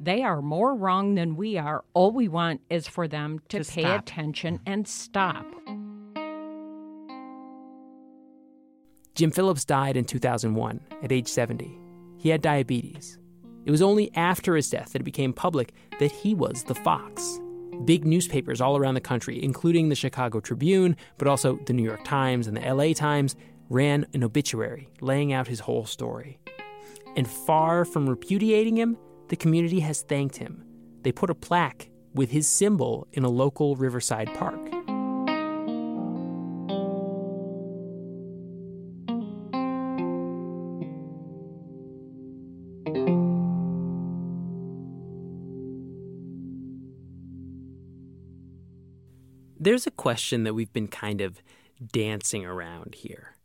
They 0.00 0.22
are 0.22 0.40
more 0.40 0.74
wrong 0.74 1.14
than 1.16 1.36
we 1.36 1.58
are. 1.58 1.84
All 1.92 2.12
we 2.12 2.28
want 2.28 2.60
is 2.70 2.86
for 2.86 3.08
them 3.08 3.40
to, 3.48 3.64
To 3.64 3.70
pay 3.70 3.82
stop. 3.82 4.02
attention 4.02 4.60
and 4.64 4.86
stop. 4.86 5.44
Jim 9.14 9.32
Phillips 9.32 9.64
died 9.64 9.96
in 9.96 10.04
2001 10.04 10.80
at 11.02 11.10
age 11.10 11.26
70. 11.26 11.76
He 12.18 12.28
had 12.28 12.40
diabetes. 12.40 13.18
It 13.64 13.72
was 13.72 13.82
only 13.82 14.14
after 14.14 14.54
his 14.54 14.70
death 14.70 14.92
that 14.92 15.02
it 15.02 15.04
became 15.04 15.32
public 15.32 15.72
that 15.98 16.12
he 16.12 16.34
was 16.34 16.62
the 16.64 16.74
Fox. 16.76 17.40
Big 17.84 18.04
newspapers 18.04 18.60
all 18.60 18.76
around 18.76 18.94
the 18.94 19.00
country, 19.00 19.42
including 19.42 19.88
the 19.88 19.94
Chicago 19.94 20.40
Tribune, 20.40 20.96
but 21.16 21.28
also 21.28 21.58
the 21.66 21.72
New 21.72 21.82
York 21.82 22.04
Times 22.04 22.46
and 22.46 22.56
the 22.56 22.74
LA 22.74 22.92
Times, 22.92 23.36
ran 23.68 24.06
an 24.14 24.24
obituary 24.24 24.88
laying 25.00 25.32
out 25.32 25.46
his 25.46 25.60
whole 25.60 25.84
story. 25.84 26.38
And 27.16 27.28
far 27.28 27.84
from 27.84 28.08
repudiating 28.08 28.76
him, 28.76 28.96
the 29.28 29.36
community 29.36 29.80
has 29.80 30.02
thanked 30.02 30.36
him. 30.36 30.64
They 31.02 31.12
put 31.12 31.30
a 31.30 31.34
plaque 31.34 31.90
with 32.14 32.30
his 32.30 32.48
symbol 32.48 33.06
in 33.12 33.24
a 33.24 33.28
local 33.28 33.76
riverside 33.76 34.32
park. 34.34 34.67
There's 49.68 49.86
a 49.86 49.90
question 49.90 50.44
that 50.44 50.54
we've 50.54 50.72
been 50.72 50.88
kind 50.88 51.20
of 51.20 51.42
dancing 51.92 52.46
around 52.46 52.94
here. 52.94 53.36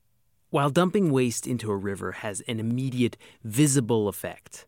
While 0.51 0.69
dumping 0.69 1.11
waste 1.11 1.45
into 1.45 1.69
a 1.69 1.75
river 1.75 2.13
has 2.13 2.39
an 2.47 2.61
immediate 2.61 3.17
visible 3.43 4.07
effect, 4.07 4.65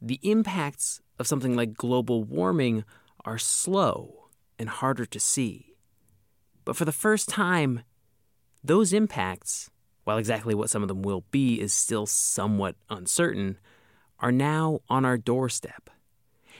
the 0.00 0.18
impacts 0.22 1.02
of 1.18 1.26
something 1.26 1.54
like 1.54 1.74
global 1.74 2.24
warming 2.24 2.84
are 3.22 3.36
slow 3.36 4.30
and 4.58 4.70
harder 4.70 5.04
to 5.04 5.20
see. 5.20 5.74
But 6.64 6.74
for 6.74 6.86
the 6.86 6.90
first 6.90 7.28
time, 7.28 7.82
those 8.62 8.94
impacts, 8.94 9.68
while 10.04 10.16
exactly 10.16 10.54
what 10.54 10.70
some 10.70 10.80
of 10.80 10.88
them 10.88 11.02
will 11.02 11.26
be 11.30 11.60
is 11.60 11.74
still 11.74 12.06
somewhat 12.06 12.76
uncertain, 12.88 13.58
are 14.20 14.32
now 14.32 14.80
on 14.88 15.04
our 15.04 15.18
doorstep. 15.18 15.90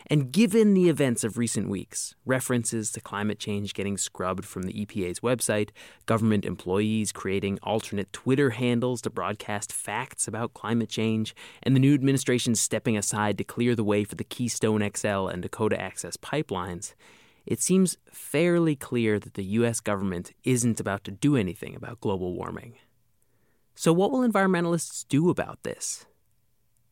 And 0.06 0.30
given 0.30 0.74
the 0.74 0.90
events 0.90 1.24
of 1.24 1.38
recent 1.38 1.68
weeks, 1.68 2.14
references 2.26 2.92
to 2.92 3.00
climate 3.00 3.38
change 3.38 3.72
getting 3.72 3.96
scrubbed 3.96 4.44
from 4.44 4.64
the 4.64 4.84
EPA's 4.84 5.20
website, 5.20 5.70
government 6.04 6.44
employees 6.44 7.10
creating 7.10 7.58
alternate 7.62 8.12
Twitter 8.12 8.50
handles 8.50 9.00
to 9.02 9.10
broadcast 9.10 9.72
facts 9.72 10.28
about 10.28 10.52
climate 10.52 10.90
change, 10.90 11.34
and 11.62 11.74
the 11.74 11.80
new 11.80 11.94
administration 11.94 12.54
stepping 12.54 12.98
aside 12.98 13.38
to 13.38 13.44
clear 13.44 13.74
the 13.74 13.84
way 13.84 14.04
for 14.04 14.14
the 14.14 14.24
Keystone 14.24 14.88
XL 14.94 15.28
and 15.28 15.42
Dakota 15.42 15.80
Access 15.80 16.18
pipelines, 16.18 16.94
it 17.46 17.60
seems 17.60 17.96
fairly 18.10 18.76
clear 18.76 19.18
that 19.18 19.34
the 19.34 19.44
U.S. 19.44 19.80
government 19.80 20.32
isn't 20.44 20.80
about 20.80 21.04
to 21.04 21.10
do 21.10 21.36
anything 21.36 21.74
about 21.74 22.00
global 22.00 22.34
warming. 22.34 22.74
So, 23.74 23.92
what 23.92 24.10
will 24.10 24.26
environmentalists 24.26 25.06
do 25.08 25.30
about 25.30 25.62
this? 25.62 26.06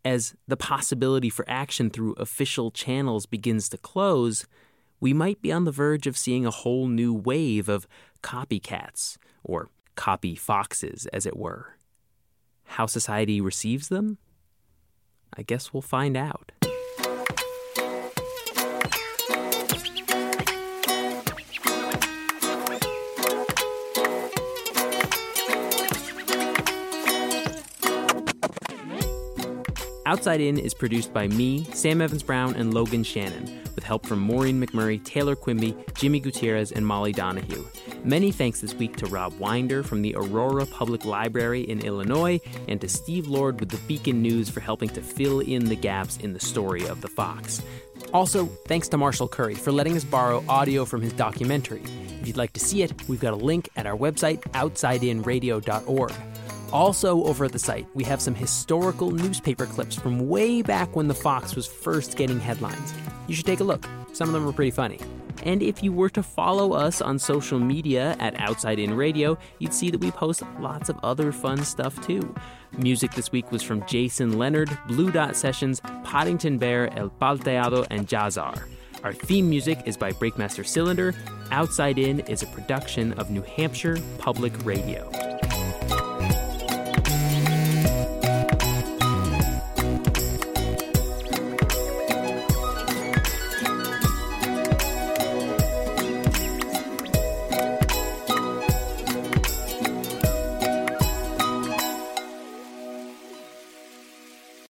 As 0.04 0.34
the 0.48 0.56
possibility 0.56 1.30
for 1.30 1.44
action 1.48 1.90
through 1.90 2.14
official 2.14 2.70
channels 2.70 3.26
begins 3.26 3.68
to 3.68 3.78
close, 3.78 4.46
we 5.00 5.12
might 5.12 5.42
be 5.42 5.52
on 5.52 5.64
the 5.64 5.72
verge 5.72 6.06
of 6.06 6.16
seeing 6.16 6.46
a 6.46 6.50
whole 6.50 6.88
new 6.88 7.12
wave 7.12 7.68
of 7.68 7.86
copycats, 8.22 9.16
or 9.42 9.68
copy 9.96 10.34
foxes, 10.34 11.06
as 11.12 11.26
it 11.26 11.36
were. 11.36 11.76
How 12.64 12.86
society 12.86 13.40
receives 13.40 13.88
them? 13.88 14.18
I 15.36 15.42
guess 15.42 15.72
we'll 15.72 15.82
find 15.82 16.16
out. 16.16 16.51
Outside 30.12 30.42
In 30.42 30.58
is 30.58 30.74
produced 30.74 31.14
by 31.14 31.26
me, 31.26 31.64
Sam 31.72 32.02
Evans 32.02 32.22
Brown, 32.22 32.54
and 32.54 32.74
Logan 32.74 33.02
Shannon, 33.02 33.46
with 33.74 33.82
help 33.82 34.04
from 34.04 34.18
Maureen 34.18 34.62
McMurray, 34.62 35.02
Taylor 35.02 35.34
Quimby, 35.34 35.74
Jimmy 35.94 36.20
Gutierrez, 36.20 36.70
and 36.70 36.86
Molly 36.86 37.12
Donahue. 37.12 37.64
Many 38.04 38.30
thanks 38.30 38.60
this 38.60 38.74
week 38.74 38.94
to 38.96 39.06
Rob 39.06 39.32
Winder 39.38 39.82
from 39.82 40.02
the 40.02 40.14
Aurora 40.14 40.66
Public 40.66 41.06
Library 41.06 41.62
in 41.62 41.80
Illinois, 41.80 42.38
and 42.68 42.78
to 42.82 42.90
Steve 42.90 43.26
Lord 43.26 43.58
with 43.58 43.70
the 43.70 43.78
Beacon 43.88 44.20
News 44.20 44.50
for 44.50 44.60
helping 44.60 44.90
to 44.90 45.00
fill 45.00 45.40
in 45.40 45.64
the 45.64 45.76
gaps 45.76 46.18
in 46.18 46.34
the 46.34 46.40
story 46.40 46.86
of 46.86 47.00
the 47.00 47.08
Fox. 47.08 47.62
Also, 48.12 48.44
thanks 48.66 48.88
to 48.88 48.98
Marshall 48.98 49.28
Curry 49.28 49.54
for 49.54 49.72
letting 49.72 49.96
us 49.96 50.04
borrow 50.04 50.44
audio 50.46 50.84
from 50.84 51.00
his 51.00 51.14
documentary. 51.14 51.84
If 52.20 52.26
you'd 52.26 52.36
like 52.36 52.52
to 52.52 52.60
see 52.60 52.82
it, 52.82 52.92
we've 53.08 53.18
got 53.18 53.32
a 53.32 53.36
link 53.36 53.70
at 53.76 53.86
our 53.86 53.96
website, 53.96 54.42
outsideinradio.org. 54.52 56.12
Also, 56.72 57.22
over 57.24 57.44
at 57.44 57.52
the 57.52 57.58
site, 57.58 57.86
we 57.94 58.02
have 58.04 58.20
some 58.20 58.34
historical 58.34 59.10
newspaper 59.10 59.66
clips 59.66 59.94
from 59.94 60.28
way 60.28 60.62
back 60.62 60.96
when 60.96 61.06
the 61.06 61.14
Fox 61.14 61.54
was 61.54 61.66
first 61.66 62.16
getting 62.16 62.40
headlines. 62.40 62.94
You 63.28 63.34
should 63.34 63.46
take 63.46 63.60
a 63.60 63.64
look. 63.64 63.86
Some 64.14 64.28
of 64.28 64.32
them 64.32 64.48
are 64.48 64.52
pretty 64.52 64.70
funny. 64.70 64.98
And 65.42 65.62
if 65.62 65.82
you 65.82 65.92
were 65.92 66.08
to 66.10 66.22
follow 66.22 66.72
us 66.72 67.02
on 67.02 67.18
social 67.18 67.58
media 67.58 68.16
at 68.20 68.38
Outside 68.40 68.78
In 68.78 68.94
Radio, 68.94 69.36
you'd 69.58 69.74
see 69.74 69.90
that 69.90 70.00
we 70.00 70.10
post 70.10 70.42
lots 70.60 70.88
of 70.88 70.98
other 71.02 71.32
fun 71.32 71.62
stuff 71.64 72.00
too. 72.06 72.34
Music 72.78 73.12
this 73.12 73.32
week 73.32 73.50
was 73.50 73.62
from 73.62 73.84
Jason 73.86 74.38
Leonard, 74.38 74.70
Blue 74.86 75.10
Dot 75.10 75.36
Sessions, 75.36 75.80
Podington 76.04 76.58
Bear, 76.58 76.96
El 76.96 77.10
Palteado, 77.10 77.86
and 77.90 78.06
Jahzzar. 78.08 78.66
Our 79.02 79.12
theme 79.12 79.50
music 79.50 79.80
is 79.84 79.96
by 79.96 80.12
Breakmaster 80.12 80.64
Cylinder. 80.64 81.14
Outside 81.50 81.98
In 81.98 82.20
is 82.20 82.42
a 82.42 82.46
production 82.46 83.12
of 83.14 83.30
New 83.30 83.42
Hampshire 83.42 83.98
Public 84.18 84.52
Radio. 84.64 85.10